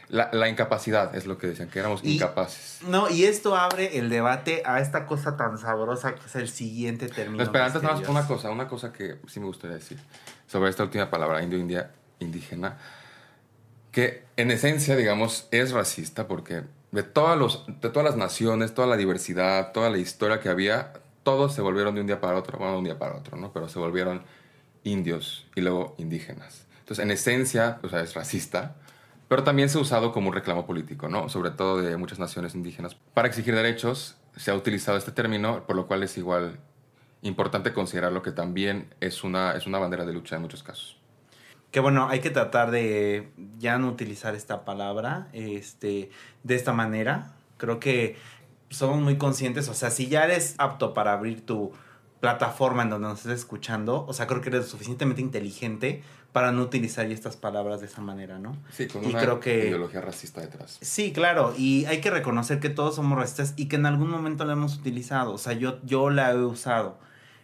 La, 0.10 0.30
la 0.34 0.50
incapacidad 0.50 1.16
es 1.16 1.26
lo 1.26 1.38
que 1.38 1.48
decían, 1.48 1.70
que 1.70 1.80
éramos 1.80 2.02
Y- 2.04 2.16
incapaces. 2.16 2.80
No, 2.86 3.10
y 3.10 3.24
esto 3.24 3.56
abre 3.56 3.98
el 3.98 4.10
debate 4.10 4.62
a 4.66 4.82
esta 4.82 5.06
cosa 5.06 5.38
tan 5.38 5.58
sabrosa 5.58 6.16
que 6.16 6.26
es 6.26 6.36
el 6.36 6.50
siguiente 6.50 7.08
término. 7.08 7.38
No, 7.38 7.44
espera, 7.44 7.68
antes 7.68 7.82
nada 7.82 7.96
más 7.96 8.10
una 8.10 8.28
cosa, 8.28 8.52
una 8.52 8.68
cosa 8.68 8.92
que 8.92 9.20
sí 9.28 9.40
me 9.40 9.46
gustaría 9.46 9.78
decir 9.78 10.00
sobre 10.48 10.70
esta 10.70 10.84
última 10.84 11.10
palabra, 11.10 11.42
indio, 11.42 11.58
india, 11.60 11.92
indígena, 12.20 12.78
que 13.94 14.26
en 14.36 14.52
esencia, 14.52 14.98
digamos, 14.98 15.48
es 15.52 15.72
racista 15.72 16.28
porque 16.28 16.64
de, 16.92 17.04
todas 17.04 17.38
los, 17.38 17.66
de 17.68 17.90
todas 17.90 18.04
las 18.04 18.18
naciones, 18.18 18.74
toda 18.74 18.88
la 18.88 18.98
diversidad, 18.98 19.72
toda 19.72 19.90
la 19.90 19.98
historia 19.98 20.40
que 20.40 20.50
había, 20.50 20.94
todos 21.24 21.54
se 21.54 21.62
volvieron 21.62 21.96
de 21.96 22.02
un 22.02 22.08
día 22.08 22.20
para 22.20 22.38
otro, 22.38 22.58
bueno, 22.58 22.74
de 22.74 22.80
un 22.80 22.84
día 22.86 23.00
para 23.00 23.16
otro, 23.16 23.38
¿no? 23.38 23.52
Pero 23.54 23.70
se 23.70 23.80
volvieron 23.80 24.24
indios 24.84 25.48
y 25.56 25.62
luego 25.62 25.96
indígenas. 25.98 26.66
Entonces, 26.80 27.04
en 27.04 27.12
esencia, 27.12 27.80
o 27.84 27.90
sea, 27.90 28.02
es 28.02 28.14
racista, 28.14 28.76
pero 29.28 29.44
también 29.44 29.70
se 29.70 29.78
ha 29.78 29.82
usado 29.82 30.12
como 30.12 30.28
un 30.28 30.34
reclamo 30.34 30.66
político, 30.66 31.08
¿no? 31.08 31.30
Sobre 31.30 31.52
todo 31.52 31.82
de 31.82 31.96
muchas 31.96 32.20
naciones 32.20 32.54
indígenas. 32.54 32.96
Para 33.14 33.28
exigir 33.28 33.56
derechos 33.56 34.18
se 34.36 34.52
ha 34.52 34.56
utilizado 34.56 34.98
este 34.98 35.12
término, 35.12 35.66
por 35.66 35.76
lo 35.76 35.88
cual 35.88 36.04
es 36.04 36.18
igual 36.18 36.60
importante 37.22 37.72
considerarlo 37.72 38.22
que 38.24 38.32
también 38.32 38.94
es 39.00 39.24
una, 39.24 39.54
es 39.54 39.68
una 39.68 39.80
bandera 39.80 40.06
de 40.06 40.14
lucha 40.14 40.36
en 40.36 40.42
muchos 40.42 40.64
casos. 40.64 41.01
Que 41.72 41.80
bueno, 41.80 42.10
hay 42.10 42.20
que 42.20 42.30
tratar 42.30 42.70
de 42.72 43.32
ya 43.58 43.78
no 43.78 43.88
utilizar 43.88 44.36
esta 44.36 44.66
palabra 44.66 45.30
este, 45.34 46.12
de 46.44 46.56
esta 46.56 46.74
manera. 46.74 47.32
Creo 47.58 47.80
que 47.80 48.18
somos 48.70 49.00
muy 49.02 49.18
conscientes, 49.18 49.68
o 49.70 49.74
sea, 49.74 49.90
si 49.90 50.08
ya 50.08 50.24
eres 50.26 50.56
apto 50.58 50.94
para 50.94 51.14
abrir 51.14 51.46
tu 51.46 51.72
plataforma 52.20 52.84
en 52.84 52.90
donde 52.90 53.08
nos 53.08 53.20
estés 53.20 53.40
escuchando, 53.40 54.06
o 54.08 54.14
sea, 54.14 54.28
creo 54.28 54.42
que 54.42 54.50
eres 54.50 54.68
suficientemente 54.68 55.22
inteligente 55.22 56.04
para 56.32 56.52
no 56.52 56.62
utilizar 56.62 57.08
ya 57.08 57.14
estas 57.14 57.36
palabras 57.36 57.82
de 57.82 57.88
esa 57.88 58.00
manera, 58.02 58.38
¿no? 58.38 58.56
Sí, 58.72 58.88
con 58.88 59.04
Y 59.04 59.08
una 59.08 59.20
creo 59.20 59.40
que- 59.40 59.68
ideología 59.68 60.02
racista 60.02 60.40
detrás. 60.40 60.78
Sí, 60.82 61.12
claro, 61.14 61.54
y 61.58 61.86
hay 61.86 62.00
que 62.00 62.10
reconocer 62.12 62.60
que 62.60 62.70
todos 62.70 62.96
somos 62.96 63.18
racistas 63.18 63.54
y 63.58 63.66
que 63.68 63.76
en 63.78 63.86
algún 63.86 64.10
momento 64.10 64.46
lo 64.46 64.52
hemos 64.54 64.76
utilizado, 64.78 65.34
o 65.34 65.38
sea, 65.38 65.54
yo, 65.54 65.80
yo 65.84 66.10
la 66.10 66.32
he 66.32 66.38
usado. 66.38 66.98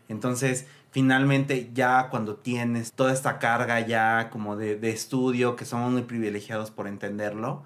Entonces, 0.09 0.67
finalmente 0.97 1.69
ya 1.75 2.10
cuando 2.10 2.38
tienes 2.38 2.93
toda 2.93 3.13
esta 3.13 3.38
carga 3.38 3.79
ya 3.81 4.31
como 4.31 4.55
de, 4.55 4.77
de 4.77 4.89
estudio, 4.89 5.55
que 5.55 5.63
somos 5.63 5.91
muy 5.91 6.01
privilegiados 6.01 6.71
por 6.71 6.88
entenderlo, 6.88 7.62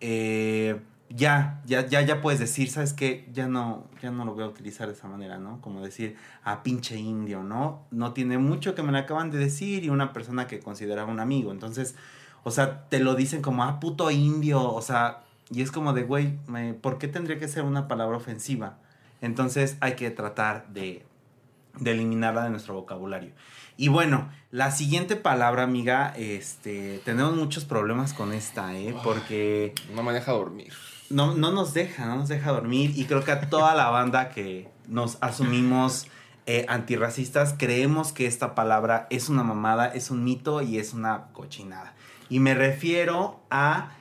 eh, 0.00 0.80
ya, 1.10 1.60
ya, 1.66 1.86
ya, 1.86 2.00
ya 2.00 2.22
puedes 2.22 2.40
decir, 2.40 2.70
¿sabes 2.70 2.94
qué? 2.94 3.28
Ya 3.34 3.48
no, 3.48 3.84
ya 4.00 4.10
no 4.10 4.24
lo 4.24 4.32
voy 4.32 4.44
a 4.44 4.46
utilizar 4.46 4.86
de 4.86 4.94
esa 4.94 5.08
manera, 5.08 5.36
¿no? 5.36 5.60
Como 5.60 5.84
decir, 5.84 6.16
a 6.42 6.62
pinche 6.62 6.96
indio, 6.96 7.42
¿no? 7.42 7.82
No 7.90 8.14
tiene 8.14 8.38
mucho 8.38 8.74
que 8.74 8.82
me 8.82 8.92
lo 8.92 8.96
acaban 8.96 9.30
de 9.30 9.36
decir 9.36 9.84
y 9.84 9.90
una 9.90 10.14
persona 10.14 10.46
que 10.46 10.60
consideraba 10.60 11.12
un 11.12 11.20
amigo. 11.20 11.52
Entonces, 11.52 11.96
o 12.44 12.50
sea, 12.50 12.88
te 12.88 12.98
lo 13.00 13.14
dicen 13.14 13.42
como, 13.42 13.62
ah, 13.62 13.78
puto 13.78 14.10
indio, 14.10 14.62
o 14.72 14.80
sea, 14.80 15.24
y 15.50 15.60
es 15.60 15.70
como 15.70 15.92
de, 15.92 16.04
güey, 16.04 16.38
¿por 16.80 16.96
qué 16.96 17.08
tendría 17.08 17.38
que 17.38 17.46
ser 17.46 17.62
una 17.64 17.88
palabra 17.88 18.16
ofensiva? 18.16 18.78
Entonces 19.20 19.76
hay 19.80 19.96
que 19.96 20.10
tratar 20.10 20.68
de, 20.68 21.04
de 21.80 21.90
eliminarla 21.92 22.44
de 22.44 22.50
nuestro 22.50 22.74
vocabulario. 22.74 23.32
Y 23.76 23.88
bueno, 23.88 24.30
la 24.50 24.70
siguiente 24.70 25.16
palabra, 25.16 25.62
amiga, 25.62 26.12
este, 26.16 27.00
tenemos 27.04 27.34
muchos 27.34 27.64
problemas 27.64 28.12
con 28.12 28.32
esta, 28.32 28.76
¿eh? 28.78 28.94
Porque 29.02 29.74
No 29.94 30.02
me 30.02 30.12
deja 30.12 30.32
dormir. 30.32 30.72
no, 31.08 31.34
no 31.34 31.50
nos 31.50 31.74
deja, 31.74 32.06
no 32.06 32.16
nos 32.16 32.28
deja 32.28 32.52
dormir. 32.52 32.92
Y 32.94 33.06
creo 33.06 33.24
que 33.24 33.32
a 33.32 33.48
toda 33.48 33.74
la 33.74 33.88
banda 33.88 34.28
que 34.28 34.68
nos 34.86 35.18
asumimos 35.22 36.06
eh, 36.46 36.66
antirracistas, 36.68 37.54
creemos 37.56 38.12
que 38.12 38.26
esta 38.26 38.54
palabra 38.54 39.06
es 39.10 39.28
una 39.28 39.42
mamada, 39.42 39.86
es 39.86 40.10
un 40.10 40.24
mito 40.24 40.62
y 40.62 40.78
es 40.78 40.92
una 40.92 41.28
cochinada. 41.32 41.94
Y 42.28 42.38
me 42.40 42.54
refiero 42.54 43.40
a 43.50 43.92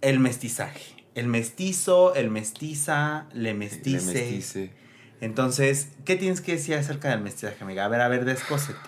el 0.00 0.18
mestizaje. 0.18 0.96
El 1.14 1.26
mestizo, 1.26 2.14
el 2.14 2.30
mestiza, 2.30 3.26
le 3.32 3.54
mestice. 3.54 4.12
Le 4.12 4.20
mestice. 4.20 4.79
Entonces, 5.20 5.88
¿qué 6.04 6.16
tienes 6.16 6.40
que 6.40 6.52
decir 6.52 6.74
acerca 6.76 7.10
del 7.10 7.20
mestizaje, 7.20 7.62
amiga? 7.62 7.84
A 7.84 7.88
ver, 7.88 8.00
a 8.00 8.08
ver, 8.08 8.24
descósete. 8.24 8.78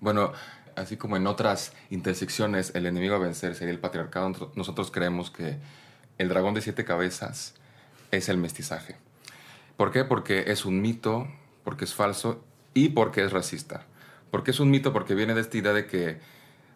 Bueno, 0.00 0.32
así 0.76 0.96
como 0.96 1.16
en 1.16 1.26
otras 1.26 1.72
intersecciones 1.90 2.72
el 2.74 2.86
enemigo 2.86 3.14
a 3.14 3.18
vencer 3.18 3.54
sería 3.54 3.72
el 3.72 3.80
patriarcado, 3.80 4.50
nosotros- 4.54 4.90
creemos 4.90 5.30
que 5.30 5.56
el 6.18 6.28
dragón 6.28 6.54
de 6.54 6.60
siete 6.60 6.84
cabezas 6.84 7.54
es 8.10 8.28
el 8.28 8.36
mestizaje. 8.36 8.96
¿Por 9.76 9.92
qué? 9.92 10.04
Porque 10.04 10.44
es 10.52 10.64
un 10.64 10.80
mito, 10.80 11.26
porque 11.64 11.84
es 11.84 11.94
falso 11.94 12.44
y 12.74 12.90
porque 12.90 13.24
es 13.24 13.32
racista. 13.32 13.86
Porque 14.30 14.50
es 14.50 14.60
un 14.60 14.70
mito 14.70 14.92
porque 14.92 15.14
viene 15.14 15.34
de 15.34 15.40
esta 15.40 15.56
idea 15.56 15.72
de 15.72 15.86
que 15.86 16.18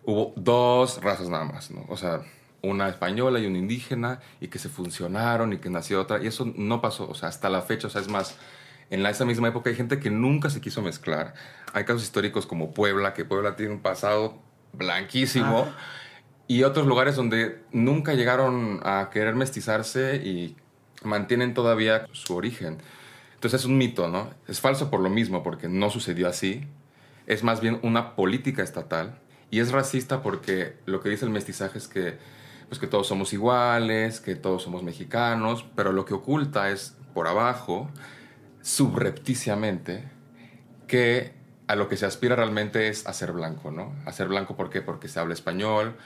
hubo 0.04 0.32
dos 0.36 1.02
razas 1.02 1.28
nada 1.28 1.44
más, 1.44 1.70
¿no? 1.70 1.84
O 1.88 1.96
sea, 1.96 2.22
una 2.62 2.88
española 2.88 3.38
y 3.38 3.46
una 3.46 3.58
indígena 3.58 4.20
y 4.40 4.48
que 4.48 4.58
se 4.58 4.68
funcionaron 4.68 5.52
y 5.52 5.58
que 5.58 5.70
nació 5.70 6.00
otra. 6.00 6.22
Y 6.22 6.26
eso 6.26 6.50
no 6.56 6.80
pasó, 6.80 7.08
o 7.08 7.14
sea, 7.14 7.28
hasta 7.28 7.48
la 7.48 7.62
fecha, 7.62 7.86
o 7.86 7.90
sea, 7.90 8.00
es 8.02 8.08
más, 8.08 8.36
en 8.90 9.06
esa 9.06 9.24
misma 9.24 9.48
época 9.48 9.70
hay 9.70 9.76
gente 9.76 10.00
que 10.00 10.10
nunca 10.10 10.50
se 10.50 10.60
quiso 10.60 10.82
mezclar. 10.82 11.34
Hay 11.72 11.84
casos 11.84 12.02
históricos 12.02 12.46
como 12.46 12.74
Puebla, 12.74 13.14
que 13.14 13.24
Puebla 13.24 13.54
tiene 13.54 13.72
un 13.72 13.80
pasado 13.80 14.42
blanquísimo. 14.72 15.68
Y 16.48 16.64
otros 16.64 16.86
lugares 16.88 17.14
donde 17.14 17.62
nunca 17.70 18.14
llegaron 18.14 18.80
a 18.82 19.08
querer 19.12 19.36
mestizarse 19.36 20.16
y 20.16 20.56
mantienen 21.04 21.54
todavía 21.54 22.06
su 22.10 22.34
origen. 22.34 22.78
Entonces 23.34 23.60
es 23.60 23.66
un 23.66 23.78
mito, 23.78 24.08
¿no? 24.08 24.34
Es 24.48 24.60
falso 24.60 24.90
por 24.90 25.00
lo 25.00 25.08
mismo, 25.08 25.44
porque 25.44 25.68
no 25.68 25.88
sucedió 25.90 26.28
así. 26.28 26.66
Es 27.28 27.44
más 27.44 27.60
bien 27.60 27.78
una 27.82 28.16
política 28.16 28.64
estatal. 28.64 29.20
Y 29.50 29.60
es 29.60 29.70
racista 29.70 30.22
porque 30.22 30.76
lo 30.86 31.00
que 31.00 31.08
dice 31.08 31.24
el 31.24 31.30
mestizaje 31.30 31.78
es 31.78 31.86
que, 31.86 32.18
pues 32.68 32.80
que 32.80 32.88
todos 32.88 33.06
somos 33.06 33.32
iguales, 33.32 34.20
que 34.20 34.34
todos 34.34 34.64
somos 34.64 34.82
mexicanos, 34.82 35.64
pero 35.76 35.92
lo 35.92 36.04
que 36.04 36.14
oculta 36.14 36.70
es 36.70 36.96
por 37.14 37.28
abajo, 37.28 37.88
subrepticiamente, 38.62 40.08
que 40.86 41.32
a 41.66 41.76
lo 41.76 41.88
que 41.88 41.96
se 41.96 42.06
aspira 42.06 42.36
realmente 42.36 42.88
es 42.88 43.06
a 43.06 43.12
ser 43.12 43.32
blanco, 43.32 43.70
¿no? 43.70 43.94
A 44.04 44.12
ser 44.12 44.28
blanco, 44.28 44.56
¿por 44.56 44.70
qué? 44.70 44.82
Porque 44.82 45.08
se 45.08 45.20
habla 45.20 45.34
español, 45.34 45.96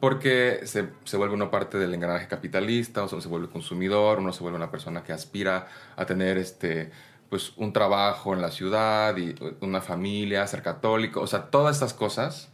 porque 0.00 0.60
se, 0.64 0.88
se 1.04 1.16
vuelve 1.16 1.34
una 1.34 1.50
parte 1.50 1.76
del 1.76 1.92
engranaje 1.92 2.28
capitalista, 2.28 3.02
o 3.02 3.08
sea, 3.08 3.20
se 3.20 3.28
vuelve 3.28 3.48
consumidor, 3.48 4.20
uno 4.20 4.32
se 4.32 4.40
vuelve 4.42 4.56
una 4.56 4.70
persona 4.70 5.02
que 5.02 5.12
aspira 5.12 5.66
a 5.96 6.06
tener 6.06 6.38
este, 6.38 6.90
pues, 7.28 7.52
un 7.56 7.72
trabajo 7.72 8.32
en 8.32 8.40
la 8.40 8.50
ciudad 8.50 9.16
y 9.16 9.34
una 9.60 9.80
familia, 9.80 10.46
ser 10.46 10.62
católico, 10.62 11.20
o 11.20 11.26
sea, 11.26 11.50
todas 11.50 11.76
estas 11.76 11.94
cosas 11.94 12.48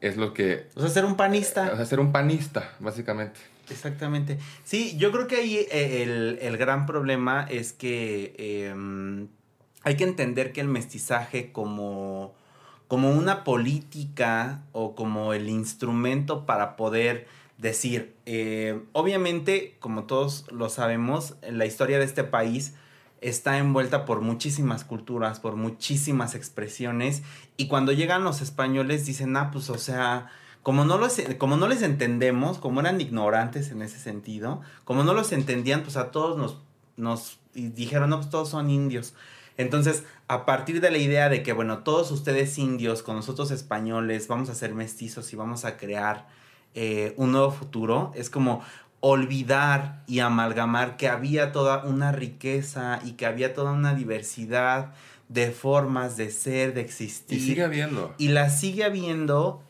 es 0.00 0.16
lo 0.16 0.32
que... 0.32 0.68
O 0.76 0.80
sea, 0.80 0.88
ser 0.88 1.04
un 1.04 1.16
panista. 1.16 1.70
O 1.72 1.76
sea, 1.76 1.84
ser 1.84 2.00
un 2.00 2.12
panista, 2.12 2.72
básicamente. 2.78 3.40
Exactamente. 3.70 4.38
Sí, 4.64 4.96
yo 4.98 5.12
creo 5.12 5.26
que 5.26 5.36
ahí 5.36 5.56
eh, 5.70 6.02
el, 6.02 6.38
el 6.40 6.56
gran 6.56 6.86
problema 6.86 7.46
es 7.48 7.72
que 7.72 8.34
eh, 8.38 8.74
hay 9.82 9.96
que 9.96 10.04
entender 10.04 10.52
que 10.52 10.60
el 10.60 10.68
mestizaje 10.68 11.52
como, 11.52 12.34
como 12.88 13.10
una 13.10 13.44
política 13.44 14.62
o 14.72 14.94
como 14.94 15.32
el 15.32 15.48
instrumento 15.48 16.46
para 16.46 16.76
poder 16.76 17.26
decir, 17.58 18.14
eh, 18.24 18.80
obviamente, 18.92 19.76
como 19.80 20.04
todos 20.04 20.46
lo 20.50 20.68
sabemos, 20.68 21.36
la 21.48 21.66
historia 21.66 21.98
de 21.98 22.04
este 22.04 22.24
país 22.24 22.74
está 23.20 23.58
envuelta 23.58 24.04
por 24.04 24.20
muchísimas 24.20 24.84
culturas, 24.84 25.40
por 25.40 25.56
muchísimas 25.56 26.36
expresiones, 26.36 27.22
y 27.56 27.66
cuando 27.66 27.92
llegan 27.92 28.22
los 28.22 28.40
españoles 28.40 29.06
dicen, 29.06 29.36
ah, 29.36 29.50
pues, 29.50 29.70
o 29.70 29.78
sea, 29.78 30.30
como 30.68 30.84
no, 30.84 30.98
los, 30.98 31.18
como 31.38 31.56
no 31.56 31.66
les 31.66 31.80
entendemos, 31.80 32.58
como 32.58 32.80
eran 32.80 33.00
ignorantes 33.00 33.70
en 33.70 33.80
ese 33.80 33.98
sentido, 33.98 34.60
como 34.84 35.02
no 35.02 35.14
los 35.14 35.32
entendían, 35.32 35.82
pues 35.82 35.96
a 35.96 36.10
todos 36.10 36.36
nos, 36.36 36.58
nos 36.98 37.38
dijeron, 37.54 38.10
no, 38.10 38.18
pues 38.18 38.28
todos 38.28 38.50
son 38.50 38.68
indios. 38.68 39.14
Entonces, 39.56 40.04
a 40.26 40.44
partir 40.44 40.82
de 40.82 40.90
la 40.90 40.98
idea 40.98 41.30
de 41.30 41.42
que, 41.42 41.54
bueno, 41.54 41.78
todos 41.78 42.10
ustedes 42.10 42.58
indios, 42.58 43.02
con 43.02 43.16
nosotros 43.16 43.50
españoles, 43.50 44.28
vamos 44.28 44.50
a 44.50 44.54
ser 44.54 44.74
mestizos 44.74 45.32
y 45.32 45.36
vamos 45.36 45.64
a 45.64 45.78
crear 45.78 46.28
eh, 46.74 47.14
un 47.16 47.32
nuevo 47.32 47.50
futuro, 47.50 48.12
es 48.14 48.28
como 48.28 48.62
olvidar 49.00 50.02
y 50.06 50.18
amalgamar 50.18 50.98
que 50.98 51.08
había 51.08 51.50
toda 51.50 51.82
una 51.84 52.12
riqueza 52.12 53.00
y 53.06 53.12
que 53.12 53.24
había 53.24 53.54
toda 53.54 53.72
una 53.72 53.94
diversidad 53.94 54.92
de 55.30 55.50
formas 55.50 56.18
de 56.18 56.30
ser, 56.30 56.74
de 56.74 56.82
existir. 56.82 57.38
Y 57.38 57.40
sigue 57.40 57.64
habiendo. 57.64 58.14
Y 58.18 58.28
la 58.28 58.50
sigue 58.50 58.84
habiendo 58.84 59.62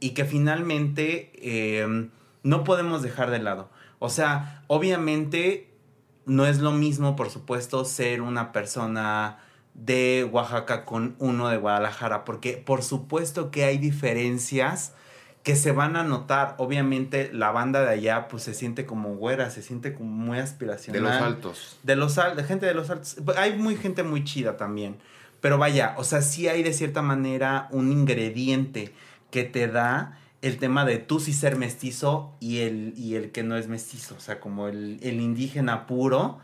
y 0.00 0.10
que 0.10 0.24
finalmente 0.24 1.30
eh, 1.34 2.08
no 2.42 2.64
podemos 2.64 3.02
dejar 3.02 3.30
de 3.30 3.38
lado. 3.38 3.70
O 3.98 4.08
sea, 4.08 4.62
obviamente 4.66 5.68
no 6.26 6.46
es 6.46 6.58
lo 6.58 6.72
mismo, 6.72 7.16
por 7.16 7.30
supuesto, 7.30 7.84
ser 7.84 8.22
una 8.22 8.52
persona 8.52 9.38
de 9.74 10.28
Oaxaca 10.30 10.84
con 10.84 11.14
uno 11.18 11.48
de 11.48 11.56
Guadalajara, 11.56 12.24
porque 12.24 12.54
por 12.54 12.82
supuesto 12.82 13.50
que 13.50 13.64
hay 13.64 13.78
diferencias 13.78 14.94
que 15.42 15.56
se 15.56 15.72
van 15.72 15.96
a 15.96 16.04
notar. 16.04 16.54
Obviamente 16.58 17.30
la 17.32 17.50
banda 17.50 17.82
de 17.82 17.88
allá 17.90 18.28
pues 18.28 18.42
se 18.42 18.52
siente 18.54 18.84
como 18.84 19.14
güera, 19.16 19.48
se 19.50 19.62
siente 19.62 19.94
como 19.94 20.10
muy 20.10 20.36
De 20.36 20.42
aspiracional. 20.42 21.02
los 21.02 21.12
altos. 21.12 21.78
De 21.82 21.96
los 21.96 22.18
al- 22.18 22.36
de 22.36 22.44
gente 22.44 22.66
de 22.66 22.74
los 22.74 22.90
altos. 22.90 23.16
Hay 23.36 23.56
muy 23.56 23.76
gente 23.76 24.02
muy 24.02 24.24
chida 24.24 24.56
también. 24.56 24.96
Pero 25.40 25.56
vaya, 25.56 25.94
o 25.96 26.04
sea, 26.04 26.20
sí 26.20 26.48
hay 26.48 26.62
de 26.62 26.74
cierta 26.74 27.00
manera 27.00 27.68
un 27.70 27.90
ingrediente 27.90 28.92
que 29.30 29.44
te 29.44 29.68
da 29.68 30.18
el 30.42 30.58
tema 30.58 30.84
de 30.84 30.98
tú 30.98 31.20
sí 31.20 31.32
ser 31.32 31.56
mestizo 31.56 32.34
y 32.40 32.60
el, 32.60 32.94
y 32.96 33.14
el 33.16 33.30
que 33.30 33.42
no 33.42 33.56
es 33.56 33.68
mestizo, 33.68 34.14
o 34.16 34.20
sea, 34.20 34.40
como 34.40 34.68
el, 34.68 34.98
el 35.02 35.20
indígena 35.20 35.86
puro. 35.86 36.38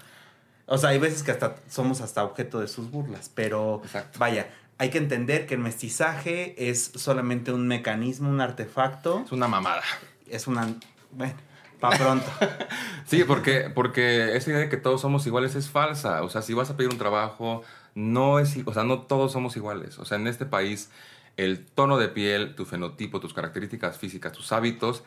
O 0.66 0.78
sea, 0.78 0.90
hay 0.90 0.98
veces 0.98 1.22
que 1.22 1.30
hasta 1.30 1.56
somos 1.68 2.00
hasta 2.00 2.24
objeto 2.24 2.60
de 2.60 2.68
sus 2.68 2.90
burlas, 2.90 3.30
pero 3.34 3.80
Exacto. 3.84 4.18
vaya, 4.18 4.48
hay 4.78 4.90
que 4.90 4.98
entender 4.98 5.46
que 5.46 5.54
el 5.54 5.60
mestizaje 5.60 6.68
es 6.70 6.92
solamente 6.96 7.52
un 7.52 7.66
mecanismo, 7.68 8.28
un 8.28 8.40
artefacto, 8.40 9.22
Es 9.24 9.32
una 9.32 9.48
mamada. 9.48 9.82
es 10.28 10.46
una... 10.46 10.74
Bueno, 11.12 11.34
para 11.80 11.96
pronto. 11.98 12.26
Sí, 13.06 13.22
porque, 13.22 13.70
porque 13.72 14.36
esa 14.36 14.50
idea 14.50 14.58
de 14.62 14.68
que 14.68 14.76
todos 14.76 15.00
somos 15.00 15.24
iguales 15.28 15.54
es 15.54 15.70
falsa. 15.70 16.22
O 16.24 16.28
sea, 16.28 16.42
si 16.42 16.54
vas 16.54 16.68
a 16.70 16.76
pedir 16.76 16.90
un 16.90 16.98
trabajo, 16.98 17.62
no 17.94 18.40
es, 18.40 18.56
o 18.64 18.74
sea, 18.74 18.82
no 18.82 19.02
todos 19.02 19.30
somos 19.30 19.56
iguales. 19.56 19.98
O 20.00 20.04
sea, 20.04 20.18
en 20.18 20.26
este 20.26 20.44
país, 20.44 20.90
el 21.36 21.64
tono 21.66 21.98
de 21.98 22.08
piel, 22.08 22.54
tu 22.54 22.64
fenotipo, 22.64 23.20
tus 23.20 23.34
características 23.34 23.98
físicas, 23.98 24.32
tus 24.32 24.52
hábitos, 24.52 25.04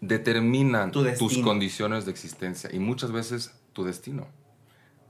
determinan 0.00 0.90
Tu 0.90 1.04
tus 1.16 1.38
condiciones 1.38 2.04
de 2.04 2.10
existencia 2.10 2.70
y 2.72 2.78
muchas 2.78 3.12
veces 3.12 3.54
tu 3.72 3.84
destino. 3.84 4.26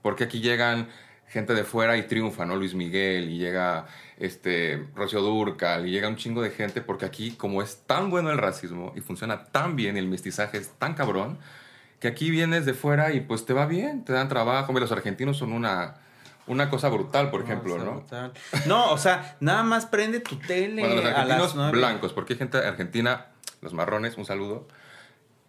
Porque 0.02 0.24
aquí 0.24 0.40
llegan 0.40 0.88
gente 1.26 1.54
de 1.54 1.64
fuera 1.64 1.96
y 1.96 2.06
triunfa, 2.06 2.44
¿no? 2.44 2.56
Luis 2.56 2.74
Miguel 2.74 3.30
y 3.30 3.38
llega 3.38 3.86
este 4.18 4.86
Rocío 4.94 5.20
Durcal 5.20 5.86
y 5.86 5.90
llega 5.90 6.08
un 6.08 6.16
chingo 6.16 6.42
de 6.42 6.50
gente 6.50 6.82
porque 6.82 7.06
aquí 7.06 7.32
como 7.32 7.62
es 7.62 7.84
tan 7.86 8.10
bueno 8.10 8.30
el 8.30 8.38
racismo 8.38 8.92
y 8.94 9.00
funciona 9.00 9.46
tan 9.46 9.74
bien 9.74 9.96
el 9.96 10.08
mestizaje 10.08 10.58
es 10.58 10.68
tan 10.78 10.92
cabrón 10.94 11.38
que 12.00 12.08
aquí 12.08 12.30
vienes 12.30 12.66
de 12.66 12.74
fuera 12.74 13.14
y 13.14 13.20
pues 13.20 13.46
te 13.46 13.52
va 13.54 13.64
bien, 13.66 14.04
te 14.04 14.12
dan 14.12 14.28
trabajo. 14.28 14.72
Los 14.72 14.90
argentinos 14.90 15.36
son 15.38 15.52
una, 15.52 15.94
una 16.46 16.68
cosa 16.70 16.88
brutal, 16.88 17.30
por 17.30 17.42
ejemplo, 17.42 17.78
No, 17.78 17.92
brutal. 18.00 18.32
No, 18.66 18.90
o 18.92 18.98
sea, 18.98 19.36
nada 19.40 19.62
más 19.62 19.86
prende 19.86 20.20
tu 20.20 20.36
tele 20.36 20.82
Bueno, 20.82 20.96
los 20.96 21.14
a 21.14 21.24
las 21.24 21.72
blancos, 21.72 22.12
porque 22.12 22.34
hay 22.34 22.38
gente 22.38 22.58
argentina, 22.58 23.26
los 23.60 23.72
marrones, 23.72 24.16
un 24.16 24.24
saludo, 24.24 24.66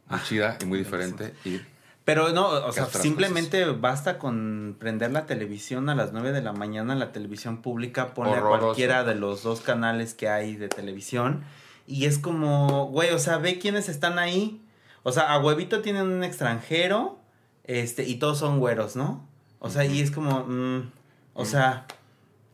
muy 0.08 0.22
chida 0.24 0.58
y 0.62 0.66
muy 0.66 0.78
diferente. 0.78 1.34
Y 1.46 1.62
Pero 2.06 2.30
no, 2.30 2.48
o 2.48 2.72
sea, 2.72 2.86
simplemente 2.86 3.66
basta 3.66 4.20
con 4.20 4.76
prender 4.80 5.12
la 5.12 5.26
televisión 5.26 5.90
a 5.90 5.96
las 5.96 6.14
9 6.14 6.32
de 6.32 6.42
la 6.42 6.54
mañana, 6.54 6.96
la 6.96 7.12
televisión 7.12 7.62
pública, 7.62 8.14
ponle 8.14 8.36
a 8.36 8.42
cualquiera 8.42 9.04
de 9.04 9.16
los 9.16 9.44
dos 9.44 9.62
canales 9.62 10.14
que 10.14 10.30
hay 10.30 10.56
de 10.56 10.70
televisión. 10.70 11.44
Y 11.88 12.06
es 12.06 12.18
como, 12.18 12.88
güey, 12.88 13.12
o 13.12 13.20
sea, 13.20 13.38
ve 13.38 13.60
quiénes 13.60 13.90
están 13.90 14.20
ahí. 14.20 14.62
O 15.02 15.12
sea, 15.12 15.34
a 15.34 15.40
Huevito 15.40 15.82
tienen 15.82 16.04
un 16.04 16.24
extranjero, 16.24 17.20
este, 17.66 18.04
y 18.04 18.16
todos 18.16 18.38
son 18.38 18.60
güeros, 18.60 18.96
¿no? 18.96 19.28
O 19.66 19.70
sea, 19.70 19.86
y 19.86 20.02
es 20.02 20.12
como, 20.12 20.42
mm, 20.46 20.92
o 21.36 21.46
sea, 21.46 21.86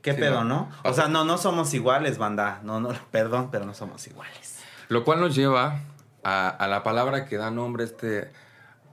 ¿qué 0.03 0.13
Sí, 0.13 0.19
pedo, 0.19 0.43
no. 0.43 0.69
O 0.83 0.93
sea, 0.93 1.07
no, 1.07 1.25
no 1.25 1.39
somos 1.39 1.73
iguales, 1.73 2.19
banda. 2.19 2.61
No, 2.63 2.79
no, 2.79 2.89
perdón, 3.11 3.49
pero 3.51 3.65
no 3.65 3.73
somos 3.73 4.05
iguales. 4.05 4.59
Lo 4.89 5.03
cual 5.03 5.19
nos 5.19 5.33
lleva 5.33 5.81
a, 6.23 6.49
a 6.49 6.67
la 6.67 6.83
palabra 6.83 7.25
que 7.25 7.37
da 7.37 7.49
nombre 7.49 7.81
a 7.81 7.87
este, 7.87 8.31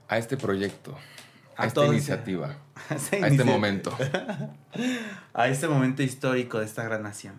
a 0.09 0.17
este 0.17 0.39
proyecto, 0.39 0.97
a, 1.59 1.65
A 1.65 1.67
esta 1.67 1.85
iniciativa, 1.85 2.57
A 2.89 3.27
este 3.27 3.45
momento. 3.45 3.95
a 5.35 5.49
este 5.49 5.69
momento 5.69 6.03
histórico 6.03 6.59
de 6.59 6.65
esta 6.65 6.85
gran 6.85 7.03
nación. 7.03 7.35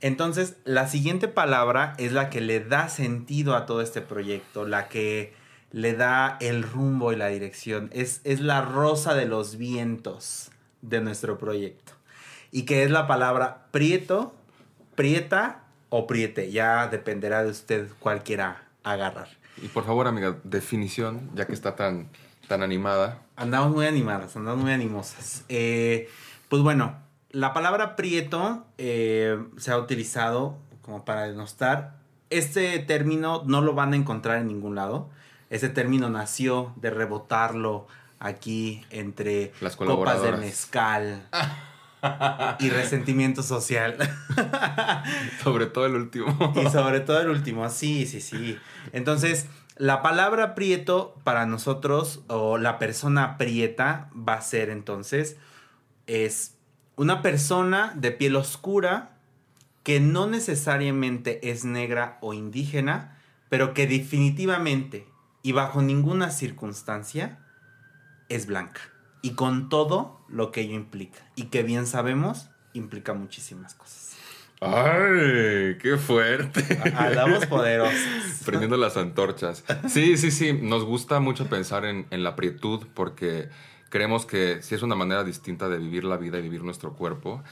Entonces, 0.00 0.54
la 0.64 0.86
siguiente 0.86 1.26
palabra 1.26 1.94
es 1.98 2.12
la 2.12 2.30
que 2.30 2.40
le 2.40 2.60
da 2.60 2.88
sentido 2.88 3.56
a 3.56 3.66
todo 3.66 3.82
este 3.82 4.02
proyecto, 4.02 4.68
la 4.68 4.86
que 4.86 5.34
le 5.72 5.94
da 5.94 6.36
el 6.40 6.62
rumbo 6.62 7.12
y 7.12 7.16
la 7.16 7.28
dirección. 7.28 7.90
Es, 7.92 8.20
es 8.24 8.40
la 8.40 8.62
rosa 8.62 9.14
de 9.14 9.26
los 9.26 9.56
vientos 9.56 10.50
de 10.82 11.00
nuestro 11.00 11.38
proyecto. 11.38 11.92
Y 12.50 12.62
que 12.62 12.84
es 12.84 12.90
la 12.90 13.06
palabra 13.06 13.66
prieto, 13.70 14.34
prieta 14.94 15.64
o 15.88 16.06
priete. 16.06 16.50
Ya 16.52 16.86
dependerá 16.88 17.42
de 17.42 17.50
usted 17.50 17.88
cuál 17.98 18.22
quiera 18.22 18.64
agarrar. 18.84 19.28
Y 19.62 19.68
por 19.68 19.84
favor, 19.84 20.06
amiga, 20.06 20.36
definición, 20.44 21.30
ya 21.34 21.46
que 21.46 21.54
está 21.54 21.76
tan, 21.76 22.08
tan 22.48 22.62
animada. 22.62 23.22
Andamos 23.36 23.72
muy 23.72 23.86
animadas, 23.86 24.36
andamos 24.36 24.62
muy 24.62 24.72
animosas. 24.72 25.44
Eh, 25.48 26.08
pues 26.48 26.62
bueno, 26.62 26.96
la 27.30 27.54
palabra 27.54 27.96
prieto 27.96 28.66
eh, 28.76 29.42
se 29.56 29.70
ha 29.70 29.78
utilizado 29.78 30.58
como 30.82 31.04
para 31.04 31.22
denostar. 31.22 31.96
Este 32.28 32.78
término 32.80 33.42
no 33.46 33.62
lo 33.62 33.74
van 33.74 33.94
a 33.94 33.96
encontrar 33.96 34.38
en 34.38 34.48
ningún 34.48 34.74
lado. 34.74 35.10
Este 35.52 35.68
término 35.68 36.08
nació 36.08 36.72
de 36.76 36.88
rebotarlo 36.88 37.86
aquí 38.18 38.86
entre 38.88 39.52
Las 39.60 39.76
copas 39.76 40.22
de 40.22 40.32
mezcal 40.32 41.28
y 42.58 42.70
resentimiento 42.70 43.42
social. 43.42 43.98
Sobre 45.44 45.66
todo 45.66 45.84
el 45.84 45.94
último. 45.94 46.54
Y 46.56 46.70
sobre 46.70 47.00
todo 47.00 47.20
el 47.20 47.28
último, 47.28 47.68
sí, 47.68 48.06
sí, 48.06 48.22
sí. 48.22 48.58
Entonces, 48.94 49.46
la 49.76 50.00
palabra 50.00 50.54
prieto 50.54 51.20
para 51.22 51.44
nosotros, 51.44 52.22
o 52.28 52.56
la 52.56 52.78
persona 52.78 53.36
prieta, 53.36 54.08
va 54.16 54.34
a 54.36 54.40
ser 54.40 54.70
entonces, 54.70 55.36
es 56.06 56.54
una 56.96 57.20
persona 57.20 57.92
de 57.94 58.10
piel 58.10 58.36
oscura 58.36 59.18
que 59.82 60.00
no 60.00 60.26
necesariamente 60.26 61.50
es 61.50 61.66
negra 61.66 62.16
o 62.22 62.32
indígena, 62.32 63.18
pero 63.50 63.74
que 63.74 63.86
definitivamente 63.86 65.11
y 65.42 65.52
bajo 65.52 65.82
ninguna 65.82 66.30
circunstancia 66.30 67.38
es 68.28 68.46
blanca. 68.46 68.80
Y 69.22 69.32
con 69.32 69.68
todo 69.68 70.24
lo 70.28 70.50
que 70.50 70.62
ello 70.62 70.74
implica. 70.74 71.18
Y 71.36 71.44
que 71.44 71.62
bien 71.62 71.86
sabemos, 71.86 72.50
implica 72.72 73.12
muchísimas 73.14 73.74
cosas. 73.74 74.16
¡Ay! 74.60 75.76
¡Qué 75.80 75.96
fuerte! 75.98 76.80
Hablamos 76.96 77.46
poderosos. 77.46 77.98
Prendiendo 78.44 78.76
las 78.76 78.96
antorchas. 78.96 79.64
Sí, 79.88 80.16
sí, 80.16 80.30
sí. 80.30 80.52
Nos 80.52 80.84
gusta 80.84 81.20
mucho 81.20 81.48
pensar 81.48 81.84
en, 81.84 82.06
en 82.10 82.22
la 82.22 82.36
prietud 82.36 82.86
porque 82.94 83.48
creemos 83.90 84.24
que 84.24 84.62
sí 84.62 84.74
es 84.74 84.82
una 84.82 84.94
manera 84.94 85.24
distinta 85.24 85.68
de 85.68 85.78
vivir 85.78 86.04
la 86.04 86.16
vida 86.16 86.38
y 86.38 86.42
vivir 86.42 86.62
nuestro 86.62 86.94
cuerpo. 86.94 87.42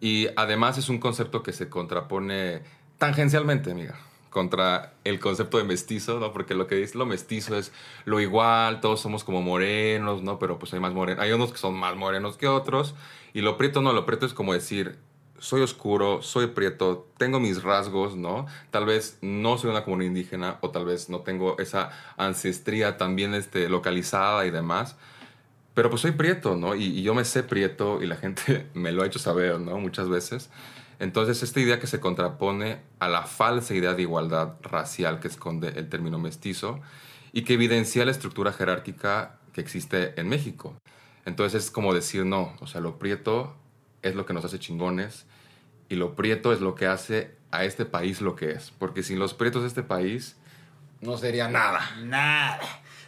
Y 0.00 0.28
además 0.36 0.76
es 0.78 0.88
un 0.88 0.98
concepto 0.98 1.42
que 1.42 1.52
se 1.52 1.68
contrapone 1.68 2.62
tangencialmente, 2.98 3.70
amiga, 3.70 3.96
contra 4.34 4.92
el 5.04 5.20
concepto 5.20 5.58
de 5.58 5.64
mestizo, 5.64 6.18
¿no? 6.18 6.32
Porque 6.32 6.54
lo 6.54 6.66
que 6.66 6.74
dice 6.74 6.98
lo 6.98 7.06
mestizo 7.06 7.56
es 7.56 7.72
lo 8.04 8.20
igual, 8.20 8.80
todos 8.80 9.00
somos 9.00 9.22
como 9.22 9.40
morenos, 9.40 10.22
¿no? 10.22 10.40
Pero 10.40 10.58
pues 10.58 10.74
hay 10.74 10.80
más 10.80 10.92
morenos, 10.92 11.22
hay 11.22 11.30
unos 11.30 11.52
que 11.52 11.58
son 11.58 11.74
más 11.74 11.94
morenos 11.94 12.36
que 12.36 12.48
otros. 12.48 12.94
Y 13.32 13.42
lo 13.42 13.56
prieto 13.56 13.80
no, 13.80 13.92
lo 13.92 14.04
prieto 14.04 14.26
es 14.26 14.34
como 14.34 14.52
decir, 14.52 14.98
soy 15.38 15.62
oscuro, 15.62 16.20
soy 16.20 16.48
prieto, 16.48 17.06
tengo 17.16 17.38
mis 17.38 17.62
rasgos, 17.62 18.16
¿no? 18.16 18.46
Tal 18.72 18.86
vez 18.86 19.18
no 19.22 19.56
soy 19.56 19.70
una 19.70 19.84
comunidad 19.84 20.08
indígena 20.08 20.58
o 20.62 20.70
tal 20.70 20.84
vez 20.84 21.08
no 21.08 21.20
tengo 21.20 21.56
esa 21.58 21.90
ancestría 22.16 22.96
también 22.96 23.34
este, 23.34 23.68
localizada 23.68 24.46
y 24.46 24.50
demás. 24.50 24.96
Pero 25.74 25.90
pues 25.90 26.02
soy 26.02 26.12
prieto, 26.12 26.56
¿no? 26.56 26.74
Y, 26.74 27.02
yo 27.02 27.14
me 27.14 27.24
sé 27.24 27.44
prieto 27.44 28.02
y 28.02 28.06
la 28.06 28.16
gente 28.16 28.66
me 28.74 28.90
lo 28.90 29.04
ha 29.04 29.06
hecho 29.06 29.20
saber, 29.20 29.60
¿no? 29.60 29.78
Muchas 29.78 30.08
veces. 30.08 30.50
Entonces, 30.98 31.42
esta 31.42 31.60
idea 31.60 31.80
que 31.80 31.86
se 31.86 32.00
contrapone 32.00 32.78
a 32.98 33.08
la 33.08 33.22
falsa 33.22 33.74
idea 33.74 33.94
de 33.94 34.02
igualdad 34.02 34.54
racial 34.62 35.20
que 35.20 35.28
esconde 35.28 35.68
el 35.76 35.88
término 35.88 36.18
mestizo 36.18 36.80
y 37.32 37.42
que 37.42 37.54
evidencia 37.54 38.04
la 38.04 38.10
estructura 38.10 38.52
jerárquica 38.52 39.38
que 39.52 39.60
existe 39.60 40.18
en 40.20 40.28
México. 40.28 40.76
Entonces, 41.24 41.64
es 41.64 41.70
como 41.70 41.94
decir, 41.94 42.24
no, 42.24 42.54
o 42.60 42.66
sea, 42.66 42.80
lo 42.80 42.98
prieto 42.98 43.54
es 44.02 44.14
lo 44.14 44.26
que 44.26 44.34
nos 44.34 44.44
hace 44.44 44.58
chingones 44.58 45.26
y 45.88 45.96
lo 45.96 46.14
prieto 46.14 46.52
es 46.52 46.60
lo 46.60 46.74
que 46.74 46.86
hace 46.86 47.36
a 47.50 47.64
este 47.64 47.84
país 47.84 48.20
lo 48.20 48.36
que 48.36 48.50
es. 48.52 48.72
Porque 48.78 49.02
sin 49.02 49.18
los 49.18 49.34
prietos 49.34 49.62
de 49.62 49.68
este 49.68 49.82
país 49.82 50.36
no 51.00 51.16
sería 51.18 51.48
nada. 51.48 51.80
Nada. 52.02 52.60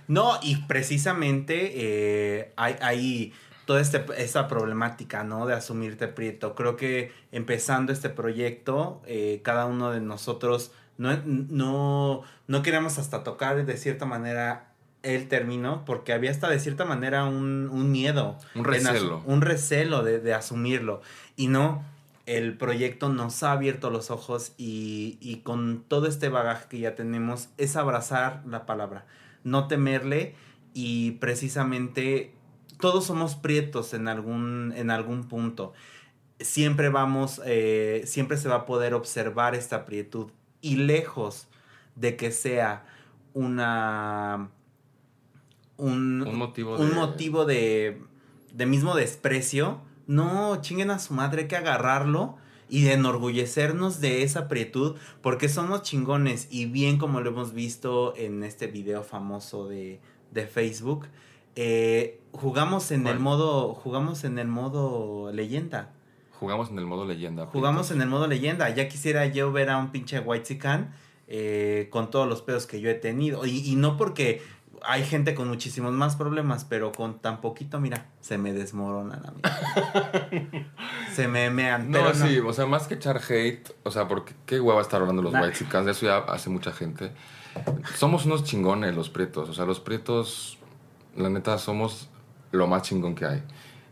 No, 0.08 0.38
y 0.42 0.56
precisamente 0.66 1.72
eh, 1.74 2.52
toda 3.66 3.80
este, 3.80 4.04
esta 4.16 4.48
problemática, 4.48 5.24
¿no? 5.24 5.46
De 5.46 5.52
asumirte 5.52 6.08
prieto. 6.08 6.54
Creo 6.54 6.76
que 6.76 7.12
empezando 7.32 7.92
este 7.92 8.08
proyecto, 8.08 9.02
eh, 9.06 9.40
cada 9.44 9.66
uno 9.66 9.90
de 9.90 10.00
nosotros 10.00 10.72
no, 10.96 11.14
no, 11.24 12.22
no 12.46 12.62
queríamos 12.62 12.98
hasta 12.98 13.22
tocar 13.22 13.66
de 13.66 13.76
cierta 13.76 14.06
manera 14.06 14.72
el 15.02 15.28
término, 15.28 15.84
porque 15.84 16.12
había 16.12 16.30
hasta 16.30 16.48
de 16.48 16.58
cierta 16.58 16.84
manera 16.84 17.24
un, 17.24 17.68
un 17.70 17.92
miedo. 17.92 18.38
Un 18.54 18.64
recelo. 18.64 19.22
un 19.26 19.42
recelo 19.42 20.02
de, 20.02 20.20
de 20.20 20.32
asumirlo. 20.32 21.02
Y 21.36 21.48
no, 21.48 21.84
el 22.26 22.56
proyecto 22.56 23.08
nos 23.08 23.42
ha 23.42 23.52
abierto 23.52 23.90
los 23.90 24.10
ojos 24.10 24.52
y, 24.58 25.18
y 25.20 25.38
con 25.38 25.84
todo 25.86 26.06
este 26.06 26.28
bagaje 26.28 26.66
que 26.68 26.78
ya 26.78 26.94
tenemos 26.94 27.48
es 27.56 27.76
abrazar 27.76 28.42
la 28.46 28.64
palabra, 28.66 29.06
no 29.44 29.68
temerle 29.68 30.34
y 30.74 31.12
precisamente 31.12 32.35
todos 32.80 33.04
somos 33.06 33.34
prietos 33.34 33.94
en 33.94 34.08
algún, 34.08 34.72
en 34.76 34.90
algún 34.90 35.28
punto. 35.28 35.72
Siempre 36.40 36.88
vamos, 36.90 37.40
eh, 37.46 38.02
siempre 38.06 38.36
se 38.36 38.48
va 38.48 38.56
a 38.56 38.66
poder 38.66 38.92
observar 38.94 39.54
esta 39.54 39.84
prietud 39.86 40.30
y 40.60 40.76
lejos 40.76 41.48
de 41.94 42.16
que 42.16 42.30
sea 42.30 42.84
una... 43.34 44.50
Un, 45.78 46.22
Un 46.26 46.36
motivo 46.38 46.76
un 46.76 46.88
de- 46.90 46.94
motivo 46.94 47.44
de, 47.44 48.00
de 48.54 48.66
mismo 48.66 48.94
desprecio. 48.94 49.80
No, 50.06 50.60
chinguen 50.62 50.90
a 50.90 50.98
su 50.98 51.12
madre, 51.12 51.42
hay 51.42 51.48
que 51.48 51.56
agarrarlo 51.56 52.36
y 52.68 52.82
de 52.84 52.94
enorgullecernos 52.94 54.00
de 54.00 54.22
esa 54.22 54.48
prietud 54.48 54.96
porque 55.20 55.48
somos 55.48 55.82
chingones 55.82 56.48
y 56.50 56.66
bien 56.66 56.96
como 56.98 57.20
lo 57.20 57.30
hemos 57.30 57.52
visto 57.52 58.14
en 58.16 58.42
este 58.42 58.66
video 58.68 59.02
famoso 59.04 59.68
de, 59.68 60.00
de 60.30 60.46
Facebook, 60.46 61.06
eh, 61.56 62.20
jugamos 62.32 62.90
en 62.92 63.06
el 63.06 63.18
modo, 63.18 63.74
jugamos 63.74 64.24
en 64.24 64.38
el 64.38 64.48
modo 64.48 65.32
leyenda. 65.32 65.90
Jugamos 66.38 66.70
en 66.70 66.78
el 66.78 66.86
modo 66.86 67.04
leyenda. 67.06 67.46
Jugamos 67.46 67.90
en 67.90 68.02
el 68.02 68.08
modo 68.08 68.26
leyenda. 68.26 68.68
Ya 68.70 68.88
quisiera 68.88 69.26
yo 69.26 69.50
ver 69.52 69.70
a 69.70 69.78
un 69.78 69.90
pinche 69.90 70.20
White 70.20 70.58
eh, 71.28 71.88
con 71.90 72.10
todos 72.10 72.28
los 72.28 72.42
pedos 72.42 72.66
que 72.66 72.80
yo 72.80 72.90
he 72.90 72.94
tenido. 72.94 73.46
Y, 73.46 73.68
y 73.68 73.74
no 73.76 73.96
porque 73.96 74.42
hay 74.82 75.04
gente 75.04 75.34
con 75.34 75.48
muchísimos 75.48 75.92
más 75.92 76.16
problemas, 76.16 76.64
pero 76.64 76.92
con 76.92 77.18
tan 77.18 77.40
poquito, 77.40 77.80
mira, 77.80 78.06
se 78.20 78.38
me 78.38 78.52
desmoronan 78.52 79.22
a 79.26 79.30
mí. 79.30 80.46
se 81.14 81.28
me 81.28 81.50
mean. 81.50 81.90
No, 81.90 82.14
sí, 82.14 82.38
o 82.38 82.52
sea, 82.52 82.66
más 82.66 82.86
que 82.86 82.94
echar 82.94 83.20
hate, 83.28 83.68
o 83.82 83.90
sea, 83.90 84.08
porque 84.08 84.34
qué 84.46 84.60
hueva 84.60 84.80
estar 84.80 85.00
hablando 85.00 85.22
los 85.22 85.32
Nah. 85.32 85.42
white 85.42 85.90
eso 85.90 86.06
ya 86.06 86.18
hace 86.18 86.50
mucha 86.50 86.72
gente. 86.72 87.12
Somos 87.96 88.26
unos 88.26 88.44
chingones 88.44 88.94
los 88.94 89.08
prietos, 89.10 89.48
o 89.48 89.54
sea, 89.54 89.64
los 89.64 89.80
prietos, 89.80 90.58
la 91.16 91.30
neta, 91.30 91.58
somos 91.58 92.08
lo 92.52 92.66
más 92.66 92.82
chingón 92.82 93.14
que 93.14 93.26
hay. 93.26 93.42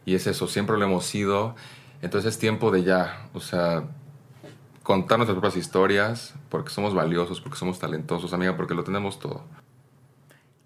Y 0.04 0.14
es 0.14 0.26
eso, 0.26 0.46
siempre 0.46 0.76
lo 0.76 0.84
hemos 0.84 1.06
sido. 1.06 1.54
Entonces 2.02 2.34
es 2.34 2.38
tiempo 2.38 2.70
de 2.70 2.82
ya, 2.82 3.28
o 3.32 3.40
sea, 3.40 3.84
contar 4.82 5.18
nuestras 5.18 5.38
propias 5.38 5.56
historias, 5.56 6.34
porque 6.50 6.70
somos 6.70 6.94
valiosos, 6.94 7.40
porque 7.40 7.58
somos 7.58 7.78
talentosos, 7.78 8.32
amiga, 8.32 8.56
porque 8.56 8.74
lo 8.74 8.84
tenemos 8.84 9.18
todo. 9.18 9.42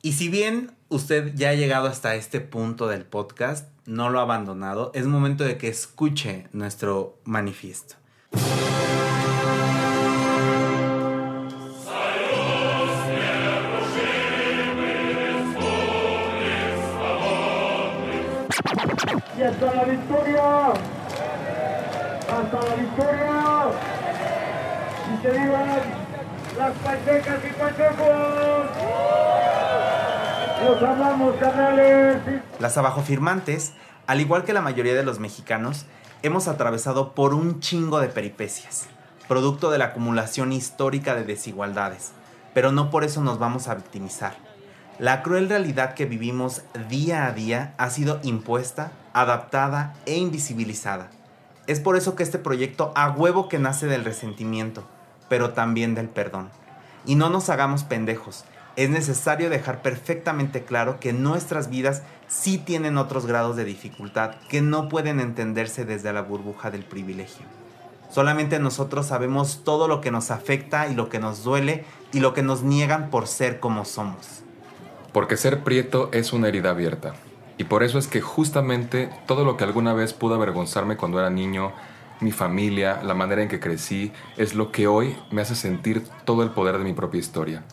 Y 0.02 0.12
si 0.12 0.28
bien 0.28 0.72
usted 0.88 1.34
ya 1.34 1.50
ha 1.50 1.54
llegado 1.54 1.88
hasta 1.88 2.14
este 2.14 2.40
punto 2.40 2.88
del 2.88 3.04
podcast, 3.04 3.68
no 3.86 4.10
lo 4.10 4.20
ha 4.20 4.22
abandonado, 4.22 4.90
es 4.94 5.06
momento 5.06 5.44
de 5.44 5.58
que 5.58 5.68
escuche 5.68 6.46
nuestro 6.52 7.18
manifiesto. 7.24 7.96
Y 19.38 19.42
hasta 19.42 19.72
la 19.72 19.84
victoria. 19.84 20.72
Hasta 22.28 22.60
la 22.60 22.74
victoria. 22.74 23.70
Y 25.14 25.22
se 25.22 25.30
vivan 25.30 25.80
las 26.58 26.72
pachecas 26.78 27.38
y 27.44 27.52
pachecos. 27.52 28.66
Los 30.64 30.82
amamos, 30.82 31.36
canales. 31.36 32.16
Las 32.58 32.76
abajofirmantes, 32.78 33.74
al 34.08 34.20
igual 34.20 34.42
que 34.42 34.52
la 34.52 34.60
mayoría 34.60 34.94
de 34.94 35.04
los 35.04 35.20
mexicanos, 35.20 35.86
hemos 36.22 36.48
atravesado 36.48 37.14
por 37.14 37.32
un 37.32 37.60
chingo 37.60 38.00
de 38.00 38.08
peripecias, 38.08 38.88
producto 39.28 39.70
de 39.70 39.78
la 39.78 39.86
acumulación 39.86 40.52
histórica 40.52 41.14
de 41.14 41.22
desigualdades, 41.22 42.10
pero 42.54 42.72
no 42.72 42.90
por 42.90 43.04
eso 43.04 43.20
nos 43.20 43.38
vamos 43.38 43.68
a 43.68 43.76
victimizar. 43.76 44.34
La 44.98 45.22
cruel 45.22 45.48
realidad 45.48 45.94
que 45.94 46.06
vivimos 46.06 46.62
día 46.88 47.26
a 47.26 47.32
día 47.32 47.72
ha 47.78 47.88
sido 47.88 48.18
impuesta, 48.24 48.90
adaptada 49.12 49.94
e 50.06 50.16
invisibilizada. 50.16 51.08
Es 51.68 51.78
por 51.78 51.94
eso 51.94 52.16
que 52.16 52.24
este 52.24 52.40
proyecto 52.40 52.90
a 52.96 53.08
huevo 53.08 53.48
que 53.48 53.60
nace 53.60 53.86
del 53.86 54.04
resentimiento, 54.04 54.82
pero 55.28 55.50
también 55.50 55.94
del 55.94 56.08
perdón. 56.08 56.48
Y 57.06 57.14
no 57.14 57.30
nos 57.30 57.48
hagamos 57.48 57.84
pendejos. 57.84 58.44
Es 58.74 58.90
necesario 58.90 59.50
dejar 59.50 59.82
perfectamente 59.82 60.64
claro 60.64 60.98
que 60.98 61.12
nuestras 61.12 61.70
vidas 61.70 62.02
sí 62.26 62.58
tienen 62.58 62.98
otros 62.98 63.24
grados 63.24 63.54
de 63.54 63.64
dificultad 63.64 64.32
que 64.48 64.62
no 64.62 64.88
pueden 64.88 65.20
entenderse 65.20 65.84
desde 65.84 66.12
la 66.12 66.22
burbuja 66.22 66.72
del 66.72 66.82
privilegio. 66.82 67.46
Solamente 68.10 68.58
nosotros 68.58 69.06
sabemos 69.06 69.62
todo 69.62 69.86
lo 69.86 70.00
que 70.00 70.10
nos 70.10 70.32
afecta 70.32 70.88
y 70.88 70.96
lo 70.96 71.08
que 71.08 71.20
nos 71.20 71.44
duele 71.44 71.84
y 72.12 72.18
lo 72.18 72.34
que 72.34 72.42
nos 72.42 72.62
niegan 72.62 73.10
por 73.10 73.28
ser 73.28 73.60
como 73.60 73.84
somos. 73.84 74.42
Porque 75.12 75.36
ser 75.36 75.64
prieto 75.64 76.10
es 76.12 76.32
una 76.32 76.48
herida 76.48 76.70
abierta. 76.70 77.14
Y 77.56 77.64
por 77.64 77.82
eso 77.82 77.98
es 77.98 78.06
que 78.06 78.20
justamente 78.20 79.10
todo 79.26 79.44
lo 79.44 79.56
que 79.56 79.64
alguna 79.64 79.92
vez 79.92 80.12
pudo 80.12 80.34
avergonzarme 80.34 80.96
cuando 80.96 81.18
era 81.18 81.30
niño, 81.30 81.72
mi 82.20 82.30
familia, 82.30 83.00
la 83.02 83.14
manera 83.14 83.42
en 83.42 83.48
que 83.48 83.60
crecí, 83.60 84.12
es 84.36 84.54
lo 84.54 84.70
que 84.70 84.86
hoy 84.86 85.16
me 85.30 85.42
hace 85.42 85.54
sentir 85.54 86.04
todo 86.24 86.42
el 86.42 86.50
poder 86.50 86.78
de 86.78 86.84
mi 86.84 86.92
propia 86.92 87.18
historia. 87.18 87.64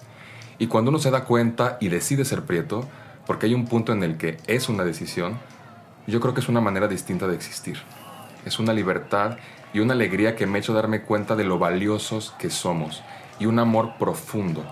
Y 0.57 0.67
cuando 0.67 0.89
uno 0.89 0.99
se 0.99 1.11
da 1.11 1.25
cuenta 1.25 1.77
y 1.81 1.89
decide 1.89 2.25
ser 2.25 2.43
prieto, 2.43 2.87
porque 3.27 3.47
hay 3.47 3.53
un 3.53 3.67
punto 3.67 3.91
en 3.91 4.03
el 4.03 4.17
que 4.17 4.37
es 4.47 4.69
una 4.69 4.83
decisión, 4.83 5.37
yo 6.07 6.19
creo 6.19 6.33
que 6.33 6.41
es 6.41 6.49
una 6.49 6.61
manera 6.61 6.87
distinta 6.87 7.27
de 7.27 7.35
existir. 7.35 7.77
Es 8.45 8.59
una 8.59 8.73
libertad 8.73 9.37
y 9.73 9.79
una 9.79 9.93
alegría 9.93 10.35
que 10.35 10.45
me 10.45 10.57
ha 10.57 10.61
hecho 10.61 10.73
darme 10.73 11.01
cuenta 11.01 11.35
de 11.35 11.43
lo 11.43 11.57
valiosos 11.57 12.33
que 12.37 12.49
somos 12.49 13.03
y 13.39 13.47
un 13.47 13.59
amor 13.59 13.93
profundo. 13.99 14.63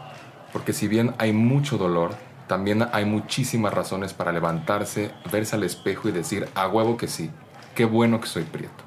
Porque 0.54 0.74
si 0.74 0.88
bien 0.88 1.16
hay 1.18 1.34
mucho 1.34 1.78
dolor, 1.78 2.16
también 2.54 2.88
hay 2.92 3.04
muchísimas 3.04 3.74
razones 3.74 4.14
para 4.14 4.32
levantarse, 4.32 5.12
verse 5.32 5.56
al 5.56 5.64
espejo 5.64 6.08
y 6.08 6.12
decir, 6.12 6.48
a 6.54 6.68
huevo 6.68 6.98
que 6.98 7.08
sí, 7.08 7.32
qué 7.74 7.84
bueno 7.84 8.22
que 8.22 8.28
soy 8.28 8.44
prieto. 8.44 8.84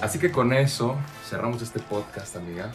Así 0.00 0.18
que 0.18 0.32
con 0.32 0.54
eso 0.54 0.96
cerramos 1.28 1.60
este 1.60 1.78
podcast, 1.78 2.36
amiga. 2.36 2.72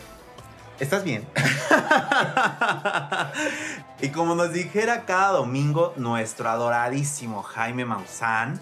¿Estás 0.80 1.04
bien? 1.04 1.28
y 4.00 4.10
como 4.10 4.36
nos 4.36 4.54
dijera 4.54 5.06
cada 5.06 5.30
domingo 5.30 5.96
nuestro 5.98 6.52
adoradísimo 6.52 7.42
Jaime 7.42 7.84
Maussan 7.84 8.62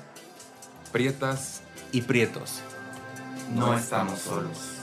Prietas, 0.94 1.62
y 1.92 2.04
Prietos, 2.04 2.62
no, 3.54 3.76
estamos 3.76 4.20
solos. 4.20 4.76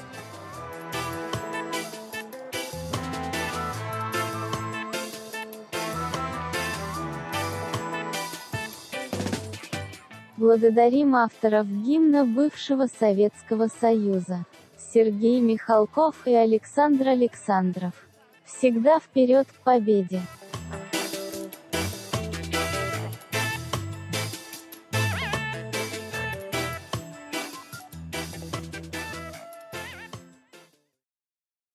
Благодарим 10.42 11.14
авторов 11.14 11.68
гимна 11.68 12.24
бывшего 12.24 12.88
Советского 12.98 13.68
Союза. 13.80 14.44
Сергей 14.92 15.40
Михалков 15.40 16.26
и 16.26 16.34
Александр 16.34 17.08
Александров. 17.08 17.92
Всегда 18.44 18.98
вперед 18.98 19.46
к 19.46 19.62
победе! 19.62 20.20